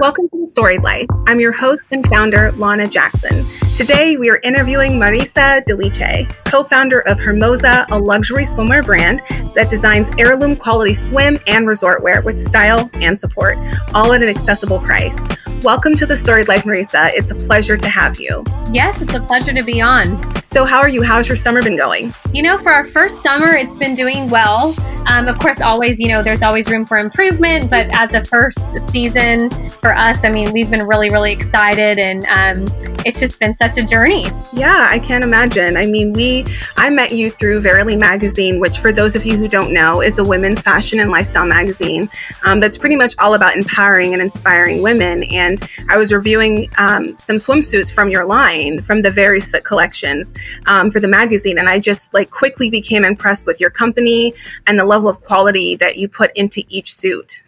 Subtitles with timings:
[0.00, 1.06] Welcome to the Storied Life.
[1.26, 3.44] I'm your host and founder, Lana Jackson.
[3.76, 9.22] Today, we are interviewing Marisa De Lecce, co founder of Hermoza, a luxury swimwear brand
[9.54, 13.56] that designs heirloom quality swim and resort wear with style and support,
[13.94, 15.16] all at an accessible price.
[15.62, 17.10] Welcome to the Storied Life, Marisa.
[17.14, 18.44] It's a pleasure to have you.
[18.70, 20.16] Yes, it's a pleasure to be on.
[20.46, 21.02] So, how are you?
[21.02, 22.14] How's your summer been going?
[22.32, 24.72] You know, for our first summer, it's been doing well.
[25.08, 28.72] Um, of course, always, you know, there's always room for improvement, but as a first
[28.90, 32.66] season for us, I mean, we've been really, really excited and um,
[33.06, 34.26] it's just been such a journey.
[34.52, 35.78] Yeah, I can't imagine.
[35.78, 36.44] I mean, we,
[36.76, 40.18] I met you through Verily Magazine, which, for those of you who don't know, is
[40.18, 42.10] a women's fashion and lifestyle magazine
[42.44, 45.22] um, that's pretty much all about empowering and inspiring women.
[45.24, 45.47] And
[45.88, 50.34] I was reviewing um, some swimsuits from your line, from the various Fit collections
[50.66, 51.58] um, for the magazine.
[51.58, 54.34] And I just like quickly became impressed with your company
[54.66, 57.42] and the level of quality that you put into each suit.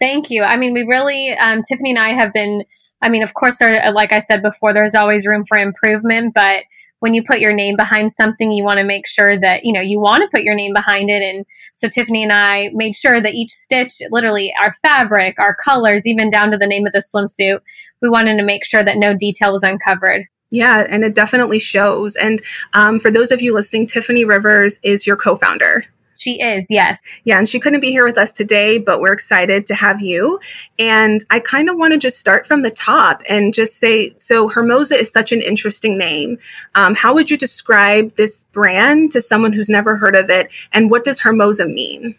[0.00, 0.42] Thank you.
[0.42, 2.64] I mean, we really, um, Tiffany and I have been,
[3.00, 6.64] I mean, of course, there, like I said before, there's always room for improvement, but
[7.04, 9.82] when you put your name behind something, you want to make sure that, you know,
[9.82, 11.20] you want to put your name behind it.
[11.20, 16.06] And so Tiffany and I made sure that each stitch, literally our fabric, our colors,
[16.06, 17.60] even down to the name of the swimsuit,
[18.00, 20.24] we wanted to make sure that no detail was uncovered.
[20.48, 22.16] Yeah, and it definitely shows.
[22.16, 22.40] And
[22.72, 25.84] um, for those of you listening, Tiffany Rivers is your co founder.
[26.16, 27.00] She is, yes.
[27.24, 30.40] Yeah, and she couldn't be here with us today, but we're excited to have you.
[30.78, 34.48] And I kind of want to just start from the top and just say so,
[34.48, 36.38] Hermoza is such an interesting name.
[36.74, 40.50] Um, how would you describe this brand to someone who's never heard of it?
[40.72, 42.16] And what does Hermoza mean?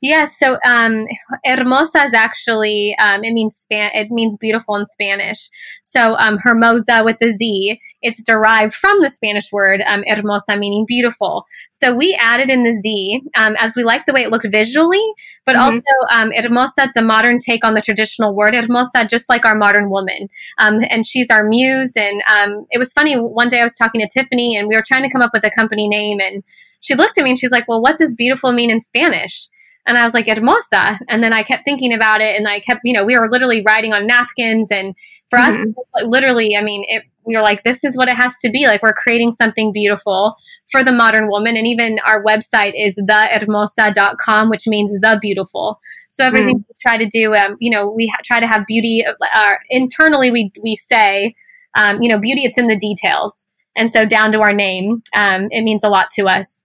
[0.00, 0.38] Yes.
[0.38, 1.06] So, um,
[1.44, 5.48] hermosa is actually um, it means span it means beautiful in Spanish.
[5.84, 10.84] So, um, hermoza with the Z, it's derived from the Spanish word um, hermosa, meaning
[10.86, 11.46] beautiful.
[11.80, 15.04] So we added in the Z um, as we like the way it looked visually,
[15.46, 15.76] but mm-hmm.
[15.76, 16.84] also um, hermosa.
[16.84, 20.28] It's a modern take on the traditional word hermosa, just like our modern woman.
[20.58, 21.92] Um, and she's our muse.
[21.96, 23.14] And um, it was funny.
[23.14, 25.44] One day I was talking to Tiffany, and we were trying to come up with
[25.44, 26.42] a company name, and
[26.80, 29.48] she looked at me and she's like, "Well, what does beautiful mean in Spanish?"
[29.88, 31.00] And I was like, hermosa.
[31.08, 33.62] And then I kept thinking about it and I kept, you know, we were literally
[33.62, 34.70] writing on napkins.
[34.70, 34.94] And
[35.30, 35.70] for mm-hmm.
[35.70, 38.66] us, literally, I mean, it, we were like, this is what it has to be.
[38.66, 40.36] Like, we're creating something beautiful
[40.70, 41.56] for the modern woman.
[41.56, 45.80] And even our website is thehermoza.com, which means the beautiful.
[46.10, 46.64] So everything mm.
[46.68, 49.04] we try to do, um, you know, we ha- try to have beauty.
[49.34, 51.34] Uh, internally, we, we say,
[51.74, 53.46] um, you know, beauty, it's in the details.
[53.74, 56.57] And so down to our name, um, it means a lot to us.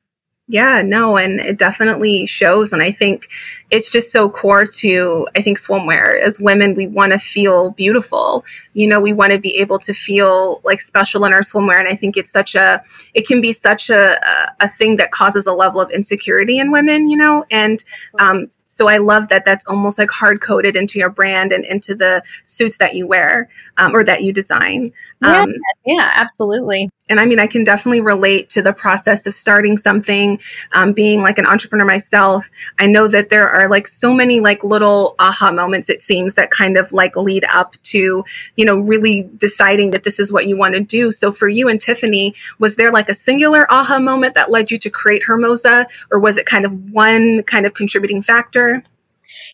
[0.47, 2.73] Yeah, no, and it definitely shows.
[2.73, 3.29] And I think
[3.73, 6.21] it's just so core to, I think, swimwear.
[6.21, 8.45] As women, we want to feel beautiful.
[8.73, 11.79] You know, we want to be able to feel like special in our swimwear.
[11.79, 12.83] And I think it's such a,
[13.15, 14.15] it can be such a,
[14.59, 17.45] a, thing that causes a level of insecurity in women, you know?
[17.49, 17.83] And
[18.19, 21.93] um, so I love that that's almost like hard coded into your brand and into
[21.93, 24.91] the suits that you wear um, or that you design.
[25.21, 25.53] Um,
[25.85, 26.89] yeah, yeah, absolutely.
[27.09, 30.39] And I mean, I can definitely relate to the process of starting something,
[30.71, 32.49] um, being like an entrepreneur myself.
[32.79, 36.51] I know that there are like so many like little aha moments, it seems, that
[36.51, 38.23] kind of like lead up to,
[38.55, 41.11] you know, really deciding that this is what you want to do.
[41.11, 44.77] So for you and Tiffany, was there like a singular aha moment that led you
[44.79, 48.83] to create Hermoza, or was it kind of one kind of contributing factor?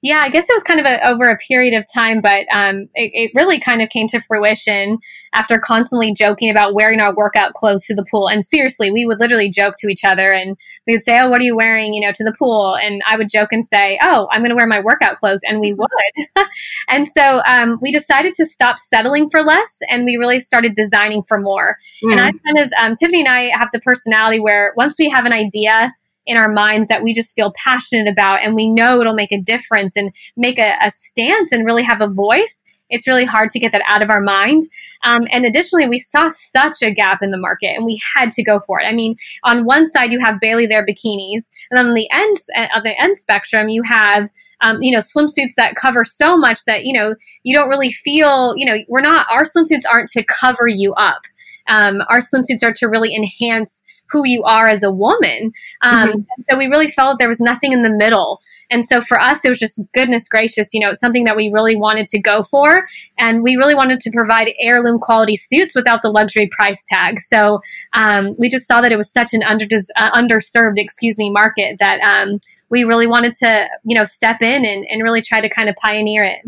[0.01, 2.87] Yeah, I guess it was kind of a, over a period of time, but um,
[2.95, 4.97] it, it, really kind of came to fruition
[5.33, 8.27] after constantly joking about wearing our workout clothes to the pool.
[8.27, 10.57] And seriously, we would literally joke to each other and
[10.87, 12.75] we would say, Oh, what are you wearing, you know, to the pool?
[12.75, 15.41] And I would joke and say, Oh, I'm going to wear my workout clothes.
[15.47, 15.87] And we would.
[16.87, 21.23] and so um, we decided to stop settling for less and we really started designing
[21.23, 21.77] for more.
[22.03, 22.11] Mm.
[22.13, 25.25] And I kind of, um, Tiffany and I have the personality where once we have
[25.25, 25.93] an idea,
[26.29, 29.41] in our minds that we just feel passionate about and we know it'll make a
[29.41, 33.59] difference and make a, a stance and really have a voice it's really hard to
[33.59, 34.63] get that out of our mind.
[35.03, 38.43] Um, and additionally, we saw such a gap in the market and we had to
[38.43, 38.85] go for it.
[38.85, 42.37] I mean, on one side, you have Bailey There bikinis, and on the end,
[42.75, 44.29] of the end spectrum, you have
[44.61, 48.53] um, you know, swimsuits that cover so much that, you know, you don't really feel,
[48.57, 51.21] you know, we're not, our swimsuits aren't to cover you up.
[51.67, 55.53] Um, our swimsuits are to really enhance who you are as a woman.
[55.81, 56.41] Um, mm-hmm.
[56.49, 58.41] So we really felt there was nothing in the middle.
[58.71, 61.49] And so for us, it was just goodness gracious, you know, it's something that we
[61.51, 62.87] really wanted to go for.
[63.17, 67.19] And we really wanted to provide heirloom quality suits without the luxury price tag.
[67.19, 67.61] So
[67.93, 69.65] um, we just saw that it was such an under,
[69.95, 72.39] uh, underserved, excuse me, market that um,
[72.69, 75.75] we really wanted to, you know, step in and, and really try to kind of
[75.75, 76.39] pioneer it.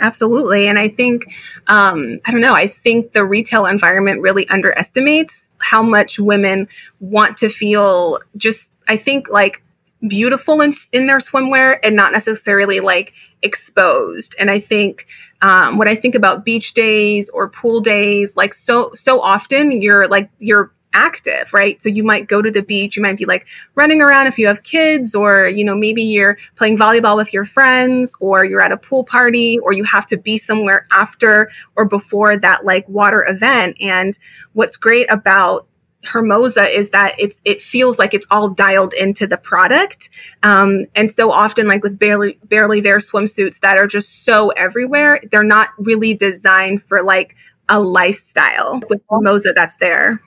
[0.00, 0.68] Absolutely.
[0.68, 1.24] And I think,
[1.66, 6.68] um, I don't know, I think the retail environment really underestimates how much women
[7.00, 9.62] want to feel just, I think, like
[10.06, 13.12] beautiful in, in their swimwear and not necessarily like
[13.42, 14.34] exposed.
[14.38, 15.06] And I think
[15.42, 20.08] um, when I think about beach days or pool days, like so so often you're
[20.08, 21.80] like you're active, right?
[21.80, 24.46] So you might go to the beach, you might be like running around if you
[24.46, 28.72] have kids, or, you know, maybe you're playing volleyball with your friends, or you're at
[28.72, 33.24] a pool party, or you have to be somewhere after or before that like water
[33.28, 33.76] event.
[33.80, 34.18] And
[34.52, 35.66] what's great about
[36.04, 40.10] Hermoza is that it's it feels like it's all dialed into the product,
[40.44, 45.20] um, and so often like with barely barely there swimsuits that are just so everywhere,
[45.30, 47.34] they're not really designed for like
[47.68, 48.80] a lifestyle.
[48.88, 50.20] With Hermoza, that's there.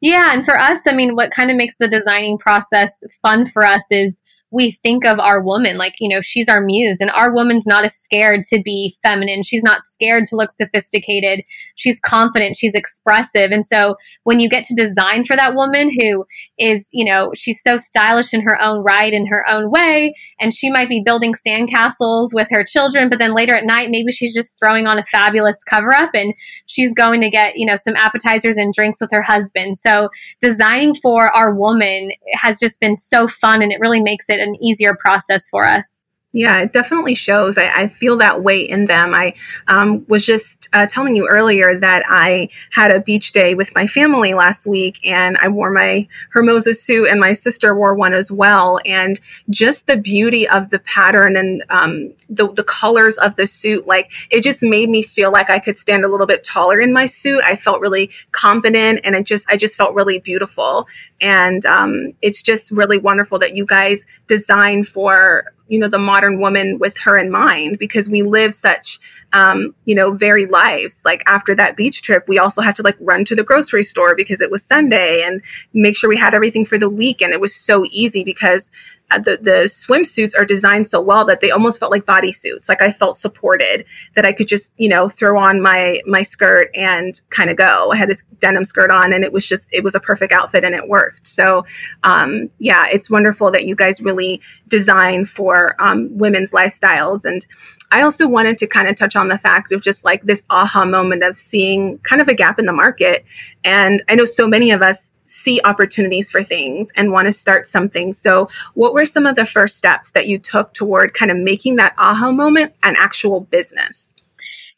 [0.00, 2.92] Yeah, and for us, I mean, what kind of makes the designing process
[3.22, 4.22] fun for us is
[4.52, 7.84] we think of our woman like you know she's our muse and our woman's not
[7.84, 9.42] as scared to be feminine.
[9.42, 11.44] She's not scared to look sophisticated.
[11.74, 12.56] She's confident.
[12.56, 13.50] She's expressive.
[13.50, 16.24] And so when you get to design for that woman who
[16.58, 20.54] is you know she's so stylish in her own right in her own way and
[20.54, 24.34] she might be building sandcastles with her children but then later at night maybe she's
[24.34, 26.34] just throwing on a fabulous cover up and
[26.66, 29.76] she's going to get you know some appetizers and drinks with her husband.
[29.76, 30.10] So
[30.40, 34.56] designing for our woman has just been so fun and it really makes it an
[34.62, 36.01] easier process for us.
[36.34, 37.58] Yeah, it definitely shows.
[37.58, 39.12] I, I, feel that way in them.
[39.12, 39.34] I
[39.68, 43.86] um, was just uh, telling you earlier that I had a beach day with my
[43.86, 48.32] family last week and I wore my Hermoza suit and my sister wore one as
[48.32, 48.80] well.
[48.86, 49.20] And
[49.50, 54.10] just the beauty of the pattern and um, the, the colors of the suit, like
[54.30, 57.04] it just made me feel like I could stand a little bit taller in my
[57.04, 57.44] suit.
[57.44, 60.86] I felt really confident and it just, I just felt really beautiful.
[61.20, 66.38] And um, it's just really wonderful that you guys design for you know the modern
[66.38, 69.00] woman with her in mind because we live such
[69.32, 71.00] um, you know varied lives.
[71.02, 74.14] Like after that beach trip we also had to like run to the grocery store
[74.14, 75.40] because it was sunday and
[75.72, 77.22] make sure we had everything for the week.
[77.22, 78.70] And it was so easy because
[79.18, 82.68] the, the swimsuits are designed so well that they almost felt like bodysuits.
[82.68, 86.70] Like I felt supported that I could just, you know, throw on my, my skirt
[86.74, 87.90] and kind of go.
[87.92, 90.64] I had this denim skirt on and it was just, it was a perfect outfit
[90.64, 91.26] and it worked.
[91.26, 91.64] So,
[92.02, 97.24] um, yeah, it's wonderful that you guys really design for um, women's lifestyles.
[97.24, 97.46] And
[97.92, 100.84] I also wanted to kind of touch on the fact of just like this aha
[100.86, 103.24] moment of seeing kind of a gap in the market.
[103.64, 107.66] And I know so many of us see opportunities for things and want to start
[107.66, 108.12] something.
[108.12, 111.76] So, what were some of the first steps that you took toward kind of making
[111.76, 114.14] that aha moment an actual business?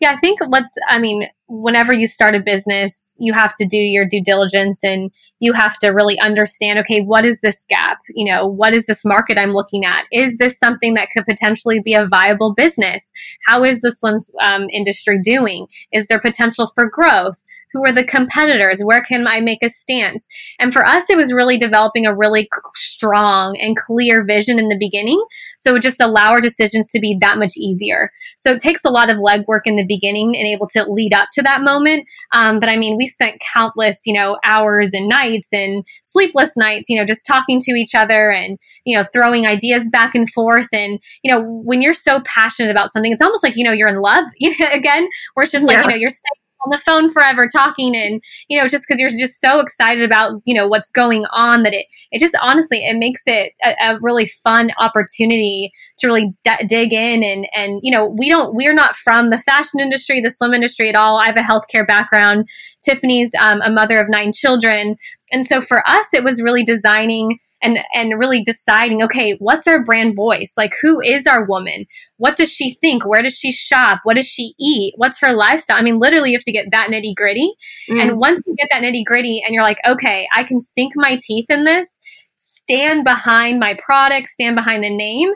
[0.00, 3.78] Yeah, I think what's, I mean, whenever you start a business, you have to do
[3.78, 7.98] your due diligence and you have to really understand okay, what is this gap?
[8.08, 10.04] You know, what is this market I'm looking at?
[10.10, 13.10] Is this something that could potentially be a viable business?
[13.46, 15.66] How is the swim um, industry doing?
[15.92, 17.44] Is there potential for growth?
[17.74, 18.80] Who are the competitors?
[18.82, 20.26] Where can I make a stance?
[20.58, 24.78] And for us, it was really developing a really strong and clear vision in the
[24.78, 25.22] beginning.
[25.58, 28.10] So it would just allow our decisions to be that much easier.
[28.38, 31.28] So it takes a lot of legwork in the beginning and able to lead up
[31.32, 32.06] to that moment.
[32.32, 36.88] Um, but I mean, we spent countless, you know, hours and nights and sleepless nights,
[36.88, 40.68] you know, just talking to each other and, you know, throwing ideas back and forth.
[40.72, 43.88] And, you know, when you're so passionate about something, it's almost like, you know, you're
[43.88, 45.78] in love you know, again, where it's just yeah.
[45.78, 49.00] like, you know, you're staying on the phone forever talking and you know just because
[49.00, 52.78] you're just so excited about you know what's going on that it it just honestly
[52.78, 57.80] it makes it a, a really fun opportunity to really d- dig in and and
[57.82, 61.18] you know we don't we're not from the fashion industry the swim industry at all.
[61.18, 62.48] I have a healthcare background.
[62.82, 64.96] Tiffany's um, a mother of nine children.
[65.32, 69.82] And so for us it was really designing and and really deciding okay what's our
[69.82, 70.52] brand voice?
[70.56, 71.86] Like who is our woman?
[72.18, 73.04] What does she think?
[73.04, 74.00] Where does she shop?
[74.04, 74.94] What does she eat?
[74.96, 75.78] What's her lifestyle?
[75.78, 77.50] I mean literally you have to get that nitty gritty
[77.90, 78.00] mm.
[78.00, 81.18] and once you get that nitty gritty and you're like okay i can sink my
[81.20, 81.98] teeth in this
[82.36, 85.30] stand behind my product stand behind the name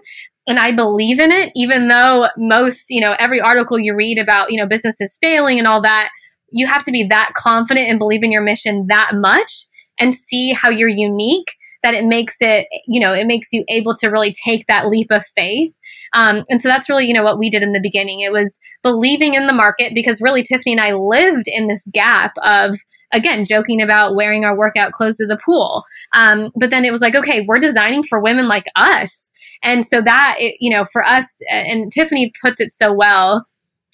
[0.49, 4.51] and I believe in it, even though most, you know, every article you read about,
[4.51, 6.09] you know, businesses failing and all that,
[6.51, 9.67] you have to be that confident and believe in your mission that much
[10.01, 13.95] and see how you're unique that it makes it, you know, it makes you able
[13.97, 15.73] to really take that leap of faith.
[16.13, 18.21] Um, and so that's really, you know, what we did in the beginning.
[18.21, 22.33] It was believing in the market because really Tiffany and I lived in this gap
[22.43, 22.77] of,
[23.13, 25.85] again, joking about wearing our workout clothes to the pool.
[26.15, 29.31] Um, but then it was like, okay, we're designing for women like us.
[29.63, 33.45] And so that, it, you know, for us, and Tiffany puts it so well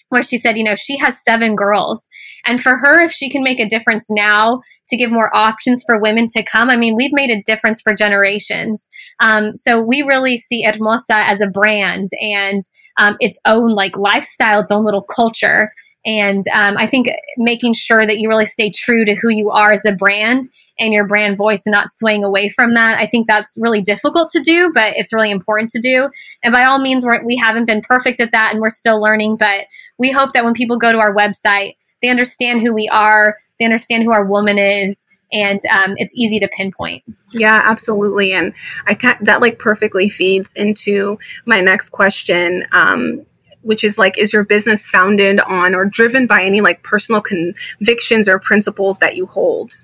[0.08, 2.06] where she said, you know, she has seven girls.
[2.46, 6.00] And for her, if she can make a difference now to give more options for
[6.00, 8.88] women to come, I mean, we've made a difference for generations.
[9.20, 12.62] Um, so we really see Hermoza as a brand and
[12.98, 15.72] um, its own like lifestyle, its own little culture.
[16.06, 19.72] And um, I think making sure that you really stay true to who you are
[19.72, 20.44] as a brand
[20.78, 22.98] and your brand voice and not swaying away from that.
[22.98, 26.10] I think that's really difficult to do, but it's really important to do.
[26.42, 29.36] And by all means, we're, we haven't been perfect at that and we're still learning.
[29.36, 29.66] But
[29.98, 33.64] we hope that when people go to our website, they understand who we are, they
[33.64, 34.98] understand who our woman is,
[35.32, 37.02] and um, it's easy to pinpoint.
[37.32, 38.32] Yeah, absolutely.
[38.32, 38.52] And
[38.86, 42.66] I can't, that like perfectly feeds into my next question.
[42.72, 43.24] Um,
[43.64, 48.28] which is like, is your business founded on or driven by any like personal convictions
[48.28, 49.76] or principles that you hold?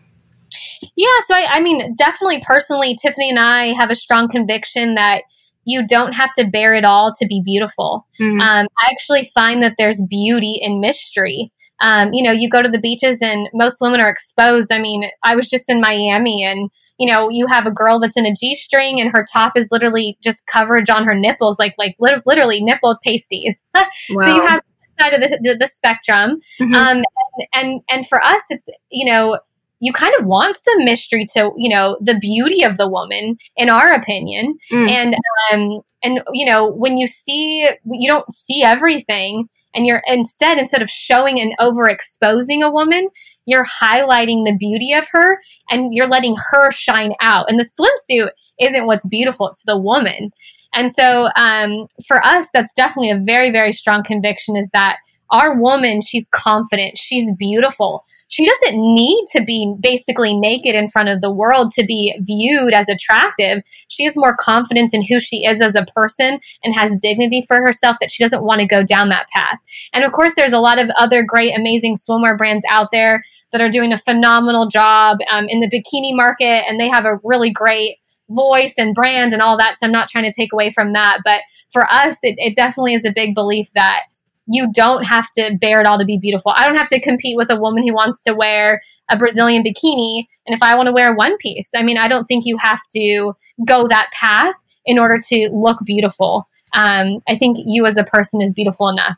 [0.96, 5.22] Yeah, so I, I mean, definitely personally, Tiffany and I have a strong conviction that
[5.64, 8.06] you don't have to bear it all to be beautiful.
[8.20, 8.40] Mm-hmm.
[8.40, 11.52] Um, I actually find that there's beauty in mystery.
[11.82, 14.72] Um, you know, you go to the beaches and most women are exposed.
[14.72, 16.70] I mean, I was just in Miami and
[17.00, 19.68] you know, you have a girl that's in a G string and her top is
[19.70, 23.62] literally just coverage on her nipples, like like li- literally nipple pasties.
[23.74, 23.86] wow.
[24.10, 24.60] So you have
[25.00, 26.74] side of the, the, the spectrum, mm-hmm.
[26.74, 29.38] um, and, and and for us, it's you know
[29.80, 33.70] you kind of want some mystery to you know the beauty of the woman in
[33.70, 34.90] our opinion mm.
[34.90, 35.14] and
[35.50, 40.82] um and you know when you see you don't see everything and you're instead instead
[40.82, 43.08] of showing and overexposing a woman
[43.50, 45.38] you're highlighting the beauty of her
[45.70, 47.50] and you're letting her shine out.
[47.50, 48.30] And the swimsuit
[48.60, 50.30] isn't what's beautiful it's the woman.
[50.74, 54.98] And so um, for us that's definitely a very very strong conviction is that
[55.30, 61.08] our woman she's confident she's beautiful she doesn't need to be basically naked in front
[61.08, 63.62] of the world to be viewed as attractive.
[63.88, 67.60] She has more confidence in who she is as a person and has dignity for
[67.60, 69.58] herself that she doesn't want to go down that path.
[69.92, 73.60] And of course, there's a lot of other great, amazing swimwear brands out there that
[73.60, 77.50] are doing a phenomenal job um, in the bikini market, and they have a really
[77.50, 77.96] great
[78.30, 79.76] voice and brand and all that.
[79.76, 81.18] So I'm not trying to take away from that.
[81.24, 81.40] But
[81.72, 84.02] for us, it, it definitely is a big belief that
[84.46, 86.52] you don't have to bear it all to be beautiful.
[86.56, 90.24] I don't have to compete with a woman who wants to wear a Brazilian bikini.
[90.46, 92.80] And if I want to wear one piece, I mean, I don't think you have
[92.92, 93.32] to
[93.66, 94.54] go that path
[94.84, 96.48] in order to look beautiful.
[96.74, 99.16] Um, I think you as a person is beautiful enough.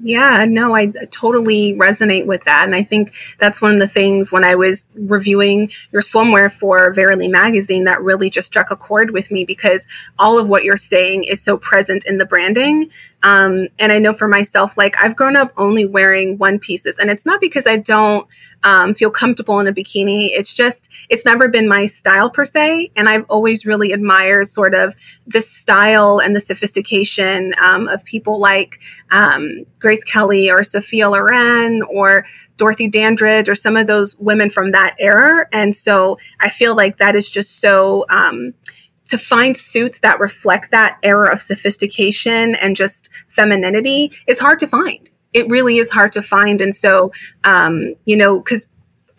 [0.00, 2.64] Yeah, no, I totally resonate with that.
[2.64, 6.92] And I think that's one of the things when I was reviewing your swimwear for
[6.92, 9.86] Verily magazine that really just struck a chord with me because
[10.18, 12.90] all of what you're saying is so present in the branding.
[13.22, 17.08] Um, and I know for myself, like I've grown up only wearing one pieces, and
[17.08, 18.26] it's not because I don't
[18.64, 20.30] um, feel comfortable in a bikini.
[20.32, 22.90] It's just, it's never been my style per se.
[22.96, 24.96] And I've always really admired sort of
[25.26, 31.82] the style and the sophistication um, of people like um, Grace Kelly or Sophia Loren
[31.82, 32.24] or
[32.56, 35.46] Dorothy Dandridge or some of those women from that era.
[35.52, 38.54] And so I feel like that is just so, um,
[39.10, 44.66] to find suits that reflect that era of sophistication and just femininity is hard to
[44.66, 45.10] find.
[45.34, 46.62] It really is hard to find.
[46.62, 47.12] And so,
[47.44, 48.66] um, you know, because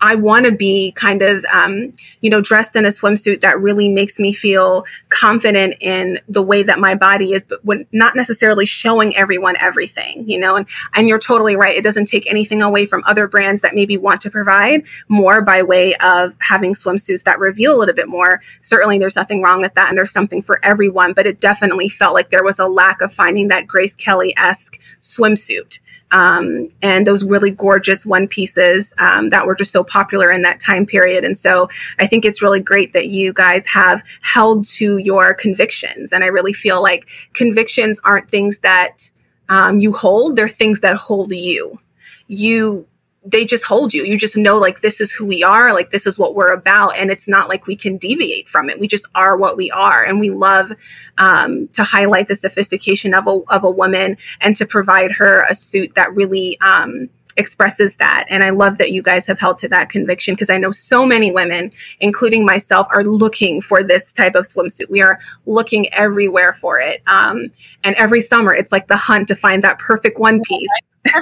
[0.06, 3.90] I want to be kind of, um, you know, dressed in a swimsuit that really
[3.90, 8.68] makes me feel confident in the way that my body is, but when not necessarily
[8.68, 11.76] showing everyone everything, you know, and, and you're totally right.
[11.76, 15.64] It doesn't take anything away from other brands that maybe want to provide more by
[15.64, 18.42] way of having swimsuits that reveal a little bit more.
[18.62, 22.14] Certainly there's nothing wrong with that and there's something for everyone, but it definitely felt
[22.14, 25.80] like there was a lack of finding that Grace Kelly-esque swimsuit
[26.12, 30.60] um, and those really gorgeous one pieces um, that were just so popular in that
[30.60, 31.24] time period.
[31.24, 31.68] And so
[32.00, 36.14] I think it's really great that you guys have held to your convictions.
[36.14, 39.10] And I really feel like convictions aren't things that
[39.50, 41.80] um, you hold, they're things that hold you.
[42.28, 42.88] You
[43.26, 44.04] they just hold you.
[44.04, 46.96] You just know like this is who we are, like this is what we're about,
[46.96, 48.80] and it's not like we can deviate from it.
[48.80, 50.72] We just are what we are, and we love
[51.18, 55.56] um, to highlight the sophistication of a of a woman and to provide her a
[55.56, 56.60] suit that really.
[56.62, 58.26] Um, expresses that.
[58.30, 61.06] And I love that you guys have held to that conviction because I know so
[61.06, 64.90] many women, including myself, are looking for this type of swimsuit.
[64.90, 67.02] We are looking everywhere for it.
[67.08, 67.52] Um,
[67.84, 70.70] and every summer, it's like the hunt to find that perfect one piece.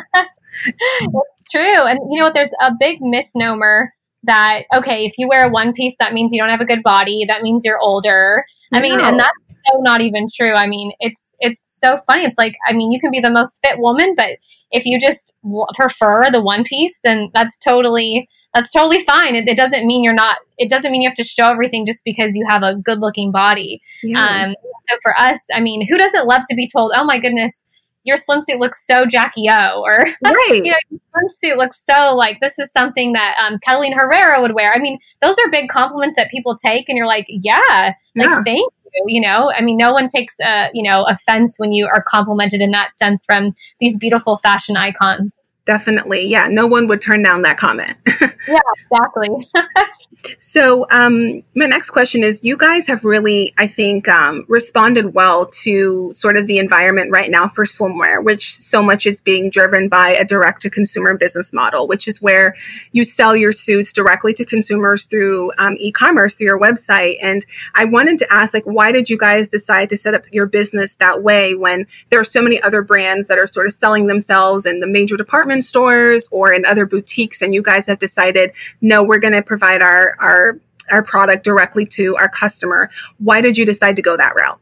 [0.65, 1.85] it's true.
[1.85, 2.33] And you know what?
[2.33, 3.93] There's a big misnomer
[4.23, 6.83] that, okay, if you wear a one piece, that means you don't have a good
[6.83, 7.25] body.
[7.27, 8.45] That means you're older.
[8.71, 9.31] I mean, and that's
[9.71, 10.53] so not even true.
[10.53, 12.23] I mean, it's, it's so funny.
[12.23, 14.29] It's like, I mean, you can be the most fit woman, but
[14.71, 19.35] if you just w- prefer the one piece, then that's totally, that's totally fine.
[19.35, 22.03] It, it, doesn't mean you're not, it doesn't mean you have to show everything just
[22.03, 23.81] because you have a good looking body.
[24.01, 24.47] Yeah.
[24.47, 24.55] Um,
[24.89, 27.63] so for us, I mean, who doesn't love to be told, oh my goodness,
[28.03, 30.47] your swimsuit looks so Jackie O, or right.
[30.63, 34.53] you know, your swimsuit looks so like this is something that um, Catalina Herrera would
[34.53, 34.73] wear.
[34.73, 38.43] I mean, those are big compliments that people take, and you're like, yeah, like yeah.
[38.43, 39.03] thank you.
[39.07, 42.61] You know, I mean, no one takes uh, you know offense when you are complimented
[42.61, 45.42] in that sense from these beautiful fashion icons.
[45.65, 46.27] Definitely.
[46.27, 47.97] Yeah, no one would turn down that comment.
[48.47, 48.59] yeah,
[48.91, 49.49] exactly.
[50.39, 55.45] so, um, my next question is you guys have really, I think, um, responded well
[55.63, 59.87] to sort of the environment right now for swimwear, which so much is being driven
[59.87, 62.55] by a direct to consumer business model, which is where
[62.91, 67.17] you sell your suits directly to consumers through um, e commerce, through your website.
[67.21, 70.45] And I wanted to ask, like, why did you guys decide to set up your
[70.45, 74.07] business that way when there are so many other brands that are sort of selling
[74.07, 78.51] themselves in the major department stores or in other boutiques and you guys have decided
[78.81, 80.59] no we're going to provide our our
[80.91, 84.59] our product directly to our customer why did you decide to go that route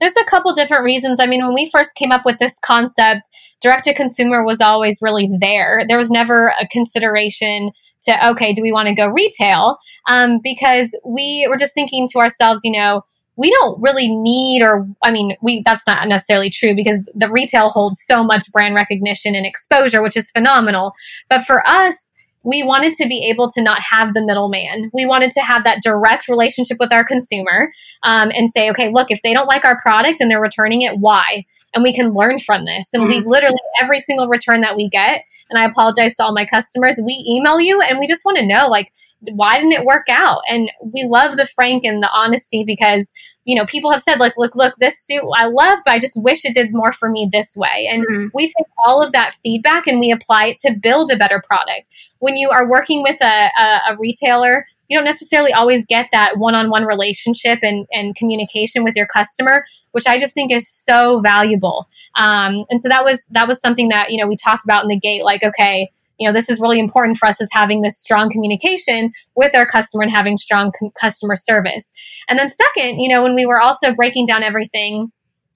[0.00, 1.20] there's a couple different reasons.
[1.20, 3.28] I mean, when we first came up with this concept,
[3.60, 5.84] direct to consumer was always really there.
[5.86, 7.70] There was never a consideration
[8.02, 9.76] to, okay, do we want to go retail?
[10.06, 13.02] Um, because we were just thinking to ourselves, you know,
[13.36, 17.68] we don't really need or i mean we that's not necessarily true because the retail
[17.68, 20.92] holds so much brand recognition and exposure which is phenomenal
[21.28, 22.10] but for us
[22.42, 24.90] we wanted to be able to not have the middleman.
[24.94, 27.72] We wanted to have that direct relationship with our consumer
[28.02, 30.98] um, and say, okay, look, if they don't like our product and they're returning it,
[30.98, 31.44] why?
[31.74, 32.88] And we can learn from this.
[32.92, 33.24] And mm-hmm.
[33.24, 36.98] we literally, every single return that we get, and I apologize to all my customers,
[37.04, 38.90] we email you and we just want to know, like,
[39.32, 40.40] why didn't it work out?
[40.48, 43.10] And we love the frank and the honesty because
[43.44, 46.22] you know people have said like look look this suit I love but I just
[46.22, 47.88] wish it did more for me this way.
[47.90, 48.26] And mm-hmm.
[48.34, 51.88] we take all of that feedback and we apply it to build a better product.
[52.18, 56.36] When you are working with a, a, a retailer you don't necessarily always get that
[56.36, 61.88] one-on-one relationship and, and communication with your customer which i just think is so valuable
[62.16, 64.88] um, and so that was that was something that you know we talked about in
[64.88, 65.88] the gate like okay
[66.20, 69.66] you know, this is really important for us is having this strong communication with our
[69.66, 71.90] customer and having strong com- customer service.
[72.28, 75.10] And then second, you know, when we were also breaking down everything,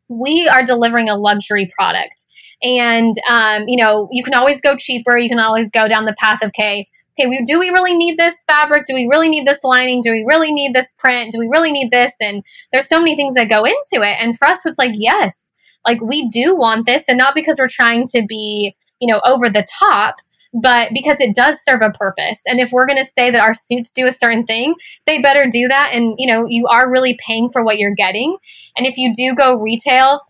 [0.09, 2.25] we are delivering a luxury product.
[2.63, 5.19] And, um, you know, you can always go cheaper.
[5.19, 8.19] You can always go down the path of, okay, okay, we, do we really need
[8.19, 8.87] this fabric?
[8.87, 10.01] Do we really need this lining?
[10.01, 11.33] Do we really need this print?
[11.33, 12.15] Do we really need this?
[12.21, 12.43] And
[12.73, 14.17] there's so many things that go into it.
[14.19, 15.53] And for us, it's like, yes,
[15.87, 17.05] like we do want this.
[17.07, 20.17] And not because we're trying to be, you know, over the top,
[20.55, 22.41] but because it does serve a purpose.
[22.47, 24.75] And if we're going to say that our suits do a certain thing,
[25.05, 25.91] they better do that.
[25.93, 28.37] And, you know, you are really paying for what you're getting.
[28.77, 30.21] And if you do go retail,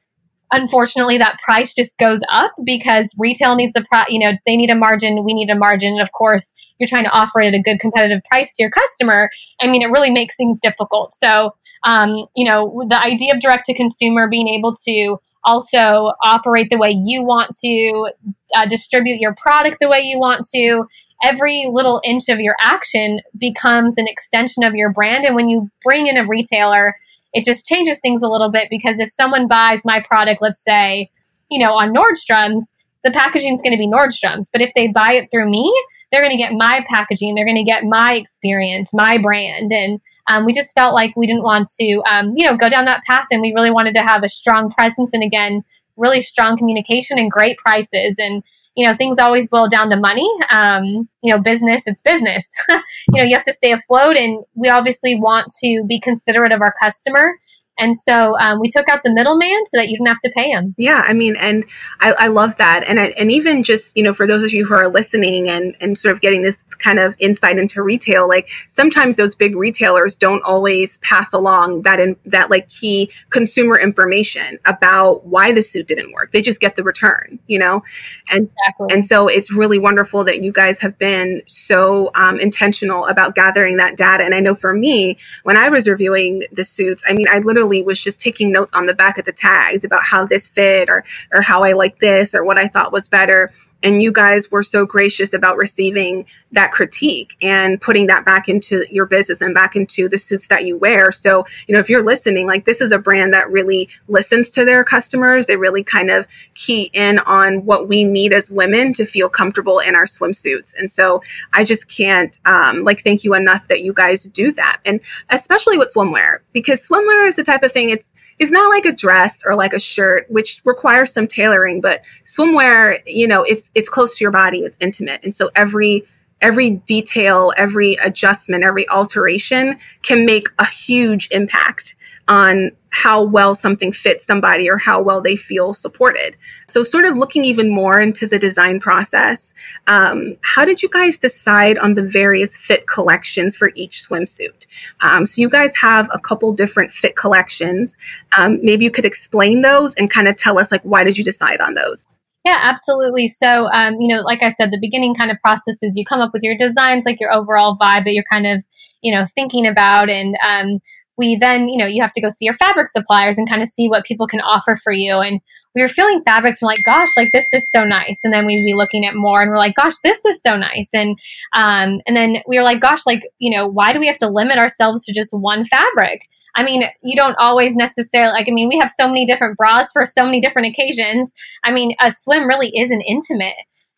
[0.53, 4.70] unfortunately that price just goes up because retail needs the pro- you know they need
[4.70, 7.55] a margin we need a margin and of course you're trying to offer it at
[7.55, 11.55] a good competitive price to your customer i mean it really makes things difficult so
[11.85, 16.78] um, you know the idea of direct to consumer being able to also operate the
[16.78, 18.11] way you want to,
[18.54, 20.87] uh, distribute your product the way you want to.
[21.22, 25.24] Every little inch of your action becomes an extension of your brand.
[25.24, 26.96] And when you bring in a retailer,
[27.33, 31.11] it just changes things a little bit because if someone buys my product, let's say,
[31.50, 34.48] you know, on Nordstrom's, the packaging is going to be Nordstrom's.
[34.50, 35.72] But if they buy it through me,
[36.11, 39.72] they're going to get my packaging, they're going to get my experience, my brand.
[39.72, 42.85] And um, we just felt like we didn't want to, um, you know, go down
[42.87, 45.63] that path, and we really wanted to have a strong presence and again,
[45.97, 48.17] really strong communication and great prices.
[48.19, 48.43] And
[48.77, 50.29] you know, things always boil down to money.
[50.51, 52.49] Um, you know, business, it's business.
[52.69, 52.79] you
[53.13, 56.75] know, you have to stay afloat, and we obviously want to be considerate of our
[56.83, 57.35] customer
[57.79, 60.51] and so um, we took out the middleman so that you didn't have to pay
[60.51, 60.75] him.
[60.79, 61.65] Yeah, I mean, and
[62.01, 64.65] I, I love that, and I, and even just you know for those of you
[64.65, 68.49] who are listening and and sort of getting this kind of insight into retail, like
[68.69, 74.59] sometimes those big retailers don't always pass along that in that like key consumer information
[74.67, 76.33] about why the suit didn't work.
[76.33, 77.83] They just get the return, you know,
[78.31, 78.87] and exactly.
[78.91, 83.79] and so it's really wonderful that you guys have been so um, intentional about gathering
[83.79, 84.23] that data.
[84.23, 87.63] And I know for me, when I was reviewing the suits, I mean, I literally
[87.64, 90.88] literally was just taking notes on the back of the tags about how this fit
[90.88, 93.53] or or how I like this or what I thought was better.
[93.85, 98.85] And you guys were so gracious about receiving that critique and putting that back into
[98.90, 101.12] your business and back into the suits that you wear.
[101.12, 104.64] So, you know, if you're listening, like this is a brand that really listens to
[104.64, 105.47] their customers.
[105.47, 109.79] They really kind of key in on what we need as women to feel comfortable
[109.79, 110.75] in our swimsuits.
[110.79, 114.81] And so I just can't um, like thank you enough that you guys do that.
[114.85, 118.85] And especially with swimwear, because swimwear is the type of thing it's is not like
[118.85, 123.70] a dress or like a shirt, which requires some tailoring, but swimwear, you know, it's
[123.75, 125.20] it's close to your body, it's intimate.
[125.23, 126.05] And so every
[126.40, 131.94] every detail, every adjustment, every alteration can make a huge impact
[132.29, 136.37] on how well something fits somebody or how well they feel supported.
[136.68, 139.52] So, sort of looking even more into the design process,
[139.88, 144.66] um, how did you guys decide on the various fit collections for each swimsuit?
[145.00, 147.96] Um, so, you guys have a couple different fit collections.
[148.38, 151.24] Um, maybe you could explain those and kind of tell us, like, why did you
[151.24, 152.07] decide on those?
[152.44, 153.26] Yeah, absolutely.
[153.26, 156.20] So, um, you know, like I said, the beginning kind of process is you come
[156.20, 158.62] up with your designs, like your overall vibe that you're kind of,
[159.00, 160.11] you know, thinking about.
[160.11, 160.80] And um,
[161.16, 163.68] we then, you know, you have to go see your fabric suppliers and kind of
[163.68, 165.18] see what people can offer for you.
[165.18, 165.40] And
[165.74, 168.20] we were feeling fabrics and like, gosh, like this is so nice.
[168.24, 170.88] And then we'd be looking at more and we're like, gosh, this is so nice.
[170.92, 171.18] And
[171.55, 174.29] um, and then we were like, gosh, like, you know, why do we have to
[174.29, 176.29] limit ourselves to just one fabric?
[176.57, 179.88] I mean, you don't always necessarily like, I mean, we have so many different bras
[179.92, 181.33] for so many different occasions.
[181.64, 183.55] I mean, a swim really isn't intimate.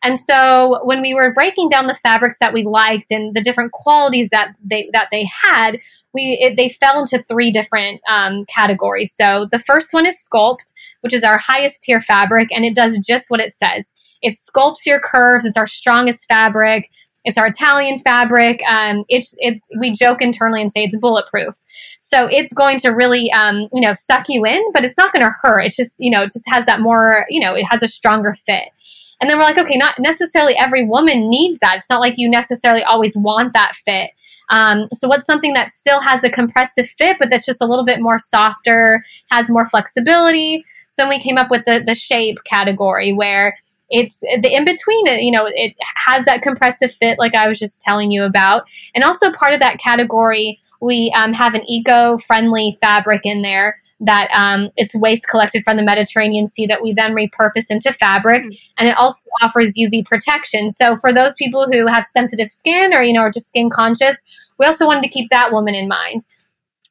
[0.07, 3.73] And so when we were breaking down the fabrics that we liked and the different
[3.73, 5.79] qualities that they that they had,
[6.13, 9.13] we it, they fell into three different um, categories.
[9.13, 12.97] So the first one is sculpt, which is our highest tier fabric, and it does
[13.05, 13.91] just what it says.
[14.21, 15.43] It sculpts your curves.
[15.43, 16.89] It's our strongest fabric.
[17.25, 18.61] It's our Italian fabric.
[18.63, 21.53] Um, it's it's we joke internally and say it's bulletproof.
[21.99, 25.25] So it's going to really um, you know suck you in, but it's not going
[25.25, 25.65] to hurt.
[25.65, 28.33] It's just you know it just has that more you know it has a stronger
[28.33, 28.69] fit.
[29.19, 31.77] And then we're like, okay, not necessarily every woman needs that.
[31.77, 34.11] It's not like you necessarily always want that fit.
[34.49, 37.83] Um, so what's something that still has a compressive fit, but that's just a little
[37.83, 40.63] bit more softer, has more flexibility.
[40.89, 43.57] So we came up with the the shape category where
[43.89, 47.81] it's the in between you know it has that compressive fit like i was just
[47.81, 53.25] telling you about and also part of that category we um, have an eco-friendly fabric
[53.25, 57.65] in there that um, it's waste collected from the mediterranean sea that we then repurpose
[57.69, 58.55] into fabric mm-hmm.
[58.77, 63.01] and it also offers uv protection so for those people who have sensitive skin or
[63.01, 64.23] you know are just skin conscious
[64.59, 66.19] we also wanted to keep that woman in mind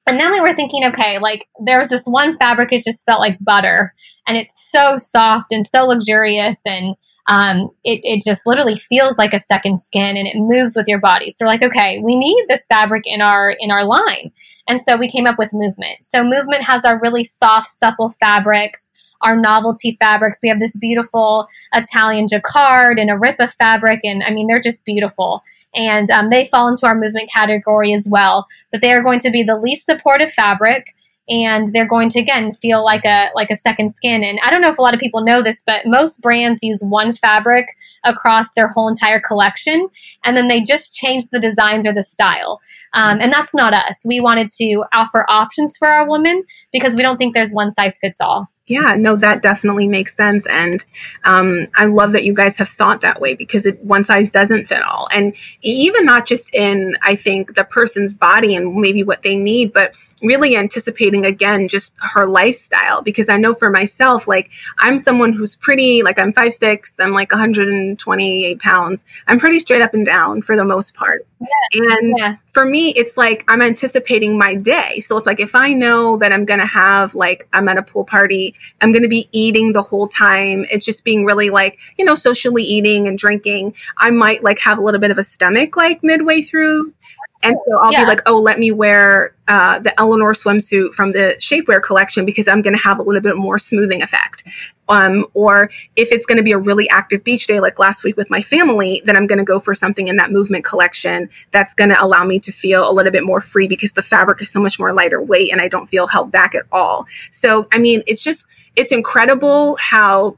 [0.07, 3.21] and then we were thinking, okay, like there was this one fabric, it just felt
[3.21, 3.93] like butter.
[4.29, 6.61] And it's so soft and so luxurious.
[6.65, 6.95] And
[7.29, 11.01] um, it, it just literally feels like a second skin and it moves with your
[11.01, 11.33] body.
[11.33, 14.31] So like, okay, we need this fabric in our in our line.
[14.69, 15.99] And so we came up with movement.
[16.01, 18.91] So movement has our really soft, supple fabrics
[19.23, 20.41] our novelty fabrics.
[20.43, 24.85] We have this beautiful Italian jacquard and a Ripa fabric, and I mean, they're just
[24.85, 25.43] beautiful.
[25.75, 28.47] And um, they fall into our movement category as well.
[28.73, 30.95] But they are going to be the least supportive fabric
[31.29, 34.61] and they're going to again feel like a like a second skin and i don't
[34.61, 37.67] know if a lot of people know this but most brands use one fabric
[38.05, 39.89] across their whole entire collection
[40.25, 42.61] and then they just change the designs or the style
[42.95, 47.03] um, and that's not us we wanted to offer options for our women because we
[47.03, 50.45] don't think there's one size fits all yeah, no, that definitely makes sense.
[50.47, 50.85] And
[51.23, 54.67] um, I love that you guys have thought that way because it, one size doesn't
[54.67, 55.07] fit all.
[55.13, 59.73] And even not just in, I think, the person's body and maybe what they need,
[59.73, 65.33] but really anticipating again just her lifestyle because I know for myself, like I'm someone
[65.33, 69.05] who's pretty like I'm five six, I'm like 128 pounds.
[69.27, 71.27] I'm pretty straight up and down for the most part.
[71.39, 71.97] Yeah.
[71.99, 72.37] And yeah.
[72.53, 75.01] for me, it's like I'm anticipating my day.
[75.01, 78.05] So it's like if I know that I'm gonna have like I'm at a pool
[78.05, 80.65] party, I'm gonna be eating the whole time.
[80.71, 83.75] It's just being really like, you know, socially eating and drinking.
[83.99, 86.95] I might like have a little bit of a stomach like midway through
[87.43, 88.05] and so I'll yeah.
[88.05, 92.49] be like, oh, let me wear uh, the Eleanor swimsuit from the shapewear collection because
[92.49, 94.43] I'm going to have a little bit more smoothing effect.
[94.89, 98.17] Um, or if it's going to be a really active beach day, like last week
[98.17, 101.75] with my family, then I'm going to go for something in that movement collection that's
[101.75, 104.51] going to allow me to feel a little bit more free because the fabric is
[104.51, 107.07] so much more lighter weight and I don't feel held back at all.
[107.33, 108.47] So, I mean, it's just,
[108.77, 110.37] it's incredible how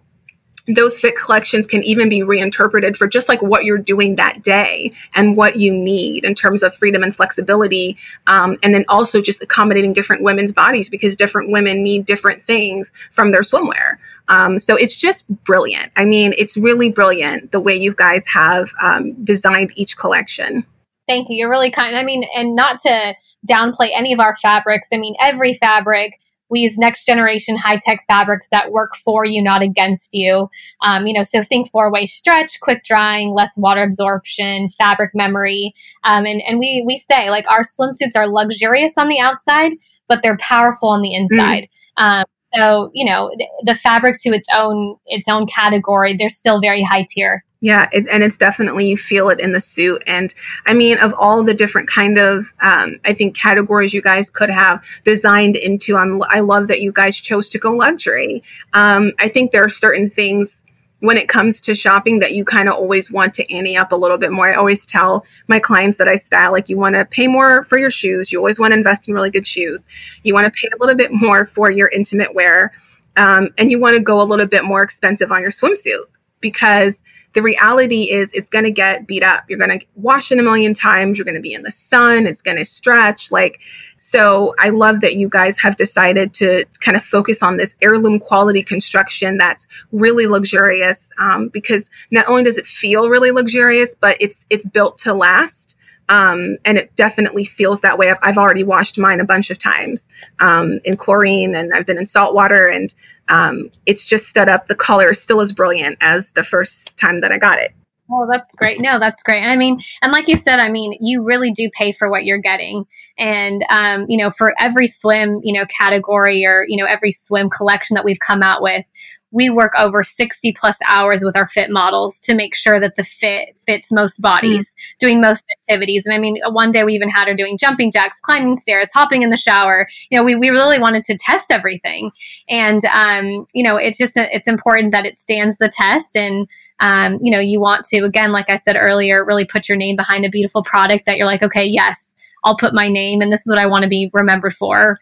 [0.69, 4.93] those fit collections can even be reinterpreted for just like what you're doing that day
[5.15, 7.97] and what you need in terms of freedom and flexibility.
[8.27, 12.93] Um, and then also just accommodating different women's bodies because different women need different things
[13.13, 13.97] from their swimwear.
[14.29, 15.91] Um, so it's just brilliant.
[15.97, 20.65] I mean, it's really brilliant the way you guys have um, designed each collection.
[21.09, 21.37] Thank you.
[21.37, 21.97] You're really kind.
[21.97, 23.15] I mean, and not to
[23.49, 24.89] downplay any of our fabrics.
[24.93, 26.21] I mean, every fabric
[26.51, 30.49] we use next generation high tech fabrics that work for you, not against you.
[30.83, 35.75] Um, you know, so think four way stretch, quick drying, less water absorption, fabric memory.
[36.05, 39.73] Um, and, and we, we say like our swimsuits are luxurious on the outside,
[40.09, 41.69] but they're powerful on the inside.
[41.99, 42.21] Mm.
[42.21, 43.31] Um, so you know
[43.65, 48.07] the fabric to its own its own category they're still very high tier yeah, it,
[48.09, 50.03] and it's definitely you feel it in the suit.
[50.07, 50.33] And
[50.67, 54.51] I mean, of all the different kind of, um, I think categories you guys could
[54.51, 58.43] have designed into, I'm, I love that you guys chose to go luxury.
[58.75, 60.63] Um, I think there are certain things
[61.01, 63.97] when it comes to shopping that you kind of always want to ante up a
[63.97, 64.49] little bit more.
[64.49, 67.79] I always tell my clients that I style, like you want to pay more for
[67.79, 68.33] your shoes.
[68.33, 69.87] You always want to invest in really good shoes.
[70.23, 72.73] You want to pay a little bit more for your intimate wear.
[73.17, 76.05] Um, and you want to go a little bit more expensive on your swimsuit
[76.41, 77.03] because
[77.35, 79.45] the reality is it's going to get beat up.
[79.49, 81.19] You're going to wash it a million times.
[81.19, 82.27] You're going to be in the sun.
[82.27, 83.31] It's going to stretch.
[83.31, 83.61] Like,
[83.99, 88.19] so I love that you guys have decided to kind of focus on this heirloom
[88.19, 94.17] quality construction that's really luxurious um, because not only does it feel really luxurious, but
[94.21, 95.77] it's it's built to last.
[96.09, 98.11] Um, and it definitely feels that way.
[98.11, 100.09] I've, I've, already washed mine a bunch of times
[100.41, 102.95] um, in chlorine, and I've been in salt water, and
[103.29, 104.69] um, it's just set up.
[104.69, 107.73] The color is still as brilliant as the first time that I got it.
[108.11, 108.81] Oh, that's great.
[108.81, 109.43] No, that's great.
[109.43, 112.39] I mean, and like you said, I mean, you really do pay for what you're
[112.39, 112.87] getting.
[113.19, 117.51] And, um, you know, for every swim, you know, category or, you know, every swim
[117.51, 118.87] collection that we've come out with,
[119.31, 123.05] we work over 60 plus hours with our fit models to make sure that the
[123.05, 124.97] fit fits most bodies, mm-hmm.
[124.99, 126.07] doing most activities.
[126.07, 129.23] And I mean, one day we even had her doing jumping jacks, climbing stairs, hopping
[129.23, 129.87] in the shower.
[130.11, 132.11] You know, we, we really wanted to test everything.
[132.49, 136.49] And, um, you know, it's just, it's important that it stands the test and,
[136.81, 139.97] um, you know, you want to, again, like I said earlier, really put your name
[139.97, 142.15] behind a beautiful product that you're like, okay, yes,
[142.45, 144.99] I'll put my name and this is what I want to be remembered for.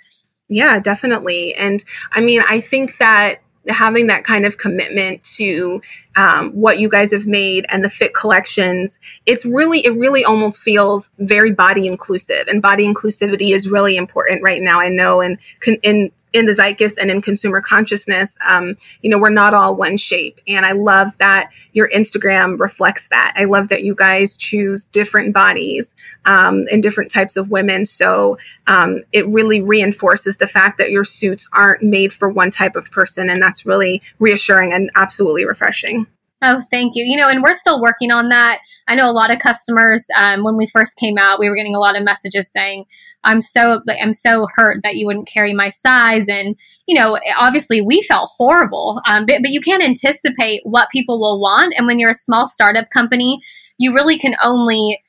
[0.48, 1.54] Yeah, definitely.
[1.54, 5.80] And I mean, I think that having that kind of commitment to
[6.16, 10.60] um, what you guys have made and the fit collections it's really it really almost
[10.60, 15.38] feels very body inclusive and body inclusivity is really important right now i know and
[15.66, 19.96] in in the zeitgeist and in consumer consciousness, um, you know, we're not all one
[19.96, 20.40] shape.
[20.46, 23.32] And I love that your Instagram reflects that.
[23.36, 25.94] I love that you guys choose different bodies
[26.26, 27.86] um, and different types of women.
[27.86, 28.36] So
[28.66, 32.90] um, it really reinforces the fact that your suits aren't made for one type of
[32.90, 33.30] person.
[33.30, 36.06] And that's really reassuring and absolutely refreshing.
[36.42, 37.04] Oh, thank you.
[37.04, 38.58] You know, and we're still working on that.
[38.88, 40.04] I know a lot of customers.
[40.18, 42.84] Um, when we first came out, we were getting a lot of messages saying,
[43.26, 47.82] "I'm so, I'm so hurt that you wouldn't carry my size." And you know, obviously,
[47.82, 49.02] we felt horrible.
[49.06, 51.74] Um, but, but you can't anticipate what people will want.
[51.76, 53.40] And when you're a small startup company,
[53.78, 55.02] you really can only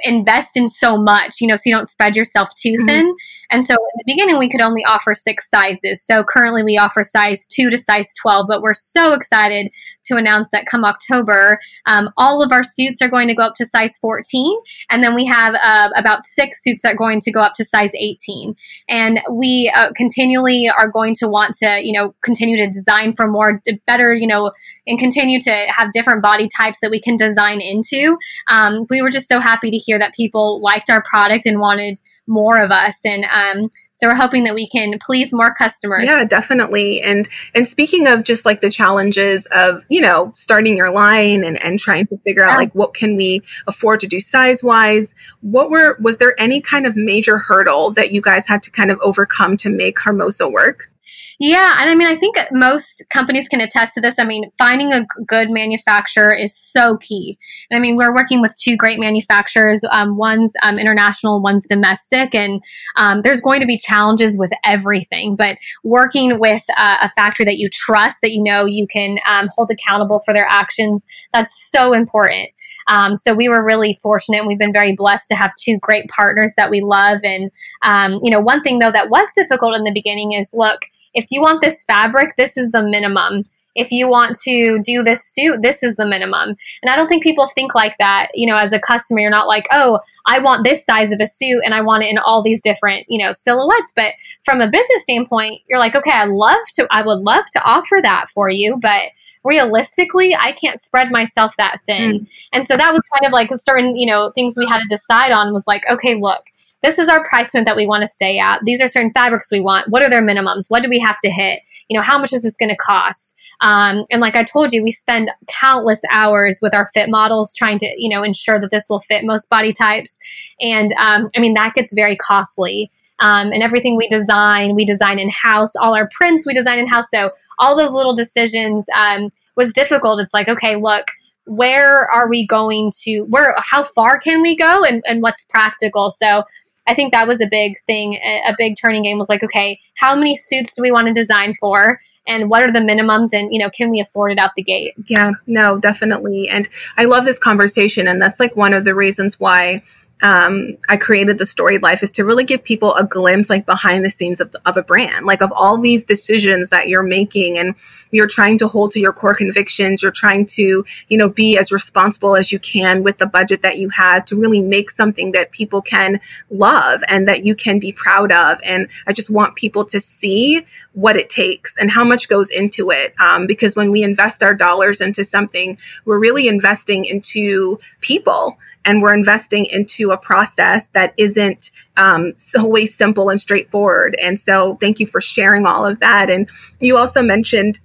[0.00, 2.86] invest in so much, you know, so you don't spread yourself too mm-hmm.
[2.86, 3.16] thin.
[3.50, 6.02] And so in the beginning, we could only offer six sizes.
[6.02, 9.70] So currently we offer size two to size 12, but we're so excited
[10.06, 13.54] to announce that come October, um, all of our suits are going to go up
[13.56, 14.56] to size 14.
[14.90, 17.64] And then we have uh, about six suits that are going to go up to
[17.64, 18.54] size 18.
[18.88, 23.26] And we uh, continually are going to want to, you know, continue to design for
[23.26, 24.52] more, better, you know,
[24.86, 28.16] and continue to have different body types that we can design into.
[28.48, 31.98] Um, we were just so happy to hear that people liked our product and wanted
[32.26, 32.98] more of us.
[33.04, 36.04] And um, so we're hoping that we can please more customers.
[36.04, 37.00] Yeah, definitely.
[37.00, 41.62] And and speaking of just like the challenges of, you know, starting your line and,
[41.62, 45.70] and trying to figure out like what can we afford to do size wise, what
[45.70, 48.98] were was there any kind of major hurdle that you guys had to kind of
[49.00, 50.90] overcome to make Hermoza work?
[51.38, 54.18] Yeah, and I mean, I think most companies can attest to this.
[54.18, 57.38] I mean, finding a good manufacturer is so key.
[57.70, 59.80] And I mean, we're working with two great manufacturers.
[59.90, 62.62] Um, one's um, international, one's domestic, and
[62.96, 65.36] um, there's going to be challenges with everything.
[65.36, 69.48] But working with uh, a factory that you trust, that you know you can um,
[69.56, 72.50] hold accountable for their actions, that's so important.
[72.86, 74.38] Um, so we were really fortunate.
[74.38, 77.20] And We've been very blessed to have two great partners that we love.
[77.24, 77.50] And
[77.82, 81.26] um, you know, one thing though that was difficult in the beginning is look if
[81.30, 83.44] you want this fabric, this is the minimum.
[83.76, 86.50] If you want to do this suit, this is the minimum.
[86.82, 88.28] And I don't think people think like that.
[88.32, 91.26] You know, as a customer, you're not like, oh, I want this size of a
[91.26, 93.92] suit and I want it in all these different, you know, silhouettes.
[93.96, 94.12] But
[94.44, 97.98] from a business standpoint, you're like, okay, I love to, I would love to offer
[98.00, 99.02] that for you, but
[99.42, 102.20] realistically, I can't spread myself that thin.
[102.20, 102.28] Mm.
[102.52, 105.32] And so that was kind of like certain, you know, things we had to decide
[105.32, 106.44] on was like, okay, look,
[106.84, 108.60] this is our price point that we want to stay at.
[108.64, 109.88] These are certain fabrics we want.
[109.88, 110.66] What are their minimums?
[110.68, 111.60] What do we have to hit?
[111.88, 113.36] You know, how much is this going to cost?
[113.60, 117.78] Um, and like I told you, we spend countless hours with our fit models trying
[117.78, 120.18] to, you know, ensure that this will fit most body types.
[120.60, 122.90] And um, I mean, that gets very costly.
[123.20, 125.74] Um, and everything we design, we design in house.
[125.76, 127.06] All our prints, we design in house.
[127.10, 130.20] So all those little decisions um, was difficult.
[130.20, 131.06] It's like, okay, look,
[131.46, 133.20] where are we going to?
[133.28, 133.54] Where?
[133.58, 134.82] How far can we go?
[134.82, 136.10] And and what's practical?
[136.10, 136.42] So
[136.86, 140.14] I think that was a big thing, a big turning game was like, okay, how
[140.14, 141.98] many suits do we want to design for?
[142.26, 143.30] And what are the minimums?
[143.32, 144.92] And, you know, can we afford it out the gate?
[145.06, 146.48] Yeah, no, definitely.
[146.48, 148.08] And I love this conversation.
[148.08, 149.82] And that's like one of the reasons why
[150.24, 154.06] um, I created the Storied Life is to really give people a glimpse, like behind
[154.06, 157.74] the scenes of, of a brand, like of all these decisions that you're making and
[158.10, 160.02] you're trying to hold to your core convictions.
[160.02, 163.76] You're trying to, you know, be as responsible as you can with the budget that
[163.76, 167.92] you have to really make something that people can love and that you can be
[167.92, 168.58] proud of.
[168.64, 172.90] And I just want people to see what it takes and how much goes into
[172.90, 173.12] it.
[173.20, 179.02] Um, because when we invest our dollars into something, we're really investing into people and
[179.02, 184.16] we're investing into a process that isn't um, always simple and straightforward.
[184.20, 186.30] And so, thank you for sharing all of that.
[186.30, 186.48] And
[186.80, 187.80] you also mentioned